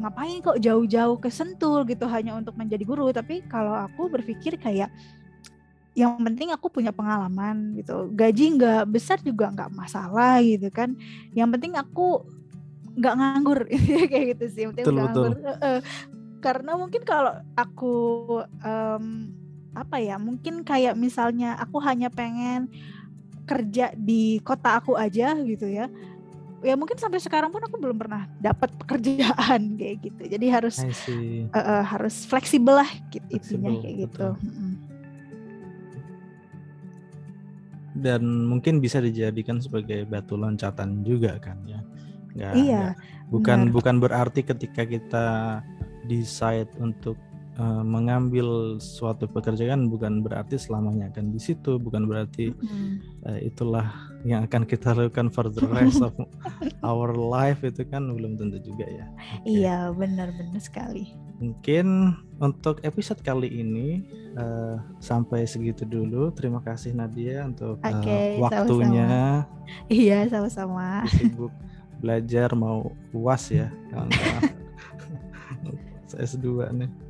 ngapain 0.00 0.40
kok 0.40 0.56
jauh-jauh 0.56 1.20
ke 1.20 1.28
Sentul? 1.28 1.84
gitu 1.84 2.08
hanya 2.08 2.32
untuk 2.32 2.56
menjadi 2.56 2.80
guru. 2.88 3.12
Tapi 3.12 3.44
kalau 3.44 3.76
aku 3.76 4.08
berpikir 4.08 4.56
kayak 4.56 4.88
yang 5.94 6.16
penting 6.18 6.50
aku 6.50 6.72
punya 6.72 6.90
pengalaman 6.90 7.76
gitu. 7.76 8.08
Gaji 8.16 8.56
nggak 8.56 8.88
besar 8.88 9.20
juga 9.20 9.52
nggak 9.52 9.70
masalah 9.76 10.40
gitu 10.40 10.72
kan. 10.72 10.96
Yang 11.36 11.48
penting 11.60 11.72
aku 11.76 12.24
nggak 12.96 13.14
nganggur. 13.14 13.60
Kayak 14.10 14.24
gitu 14.38 14.44
sih 14.50 14.64
penting 14.70 14.86
betul, 14.86 14.96
nganggur. 14.98 15.32
Karena 16.40 16.72
mungkin 16.76 17.02
kalau 17.08 17.32
aku 17.56 17.96
um, 18.62 19.32
apa 19.74 19.98
ya 19.98 20.16
mungkin 20.22 20.62
kayak 20.62 20.94
misalnya 20.94 21.58
aku 21.58 21.82
hanya 21.82 22.06
pengen 22.06 22.70
kerja 23.44 23.92
di 23.94 24.40
kota 24.40 24.80
aku 24.80 24.96
aja 24.96 25.36
gitu 25.40 25.68
ya. 25.68 25.88
Ya 26.64 26.80
mungkin 26.80 26.96
sampai 26.96 27.20
sekarang 27.20 27.52
pun 27.52 27.60
aku 27.60 27.76
belum 27.76 28.00
pernah 28.00 28.24
dapat 28.40 28.72
pekerjaan 28.80 29.60
kayak 29.80 29.96
gitu. 30.00 30.22
Jadi 30.24 30.46
harus 30.48 30.80
uh, 30.80 31.56
uh, 31.56 31.82
harus 31.84 32.24
fleksibel 32.24 32.80
lah 32.80 32.90
gitu 33.12 33.28
intinya 33.28 33.70
kayak 33.84 33.96
gitu. 34.08 34.28
dan 37.94 38.26
mungkin 38.26 38.82
bisa 38.82 38.98
dijadikan 38.98 39.62
sebagai 39.62 40.02
batu 40.04 40.34
loncatan 40.34 41.06
juga 41.06 41.38
kan 41.38 41.62
ya. 41.62 41.80
Nggak, 42.34 42.54
iya 42.58 42.82
nggak, 42.90 42.94
bukan 43.30 43.58
benar. 43.62 43.74
bukan 43.78 43.96
berarti 44.02 44.40
ketika 44.42 44.82
kita 44.82 45.26
decide 46.10 46.66
untuk 46.82 47.14
uh, 47.58 47.82
mengambil 47.82 48.78
suatu 48.82 49.30
pekerjaan 49.30 49.86
bukan 49.90 50.22
berarti 50.22 50.58
selamanya 50.58 51.10
akan 51.10 51.34
di 51.34 51.40
situ, 51.40 51.78
bukan 51.78 52.06
berarti 52.06 52.50
uh, 53.26 53.38
itulah 53.42 53.90
yang 54.24 54.48
akan 54.48 54.64
kita 54.64 54.96
lakukan 54.96 55.28
for 55.28 55.52
the 55.52 55.64
rest 55.68 56.00
of 56.00 56.16
our 56.90 57.12
life 57.12 57.60
itu 57.60 57.84
kan 57.84 58.08
belum 58.08 58.40
tentu 58.40 58.58
juga 58.64 58.88
ya. 58.88 59.06
Okay. 59.42 59.64
Iya, 59.64 59.78
benar-benar 59.92 60.60
sekali. 60.62 61.12
Mungkin 61.38 62.16
untuk 62.40 62.80
episode 62.86 63.20
kali 63.20 63.50
ini 63.50 64.06
uh, 64.38 64.80
sampai 64.98 65.44
segitu 65.44 65.84
dulu. 65.84 66.32
Terima 66.32 66.64
kasih 66.64 66.96
Nadia 66.96 67.44
untuk 67.44 67.78
okay, 67.84 68.40
uh, 68.40 68.48
waktunya. 68.48 69.08
Sama-sama. 69.08 69.92
Iya, 69.92 70.18
sama-sama. 70.30 70.88
Sibuk 71.12 71.52
belajar 72.04 72.52
mau 72.52 72.92
uas 73.16 73.48
ya, 73.48 73.72
S2 76.12 76.68
nih. 76.80 77.03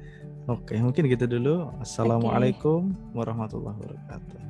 Oke, 0.45 0.77
mungkin 0.77 1.09
gitu 1.09 1.25
dulu. 1.25 1.73
Assalamualaikum 1.81 2.93
warahmatullahi 3.17 3.81
wabarakatuh. 3.81 4.41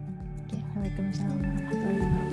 Oke, 0.43 0.59
Waalaikumsalam 0.75 1.39
warahmatullahi 1.39 1.99
wabarakatuh. 2.03 2.24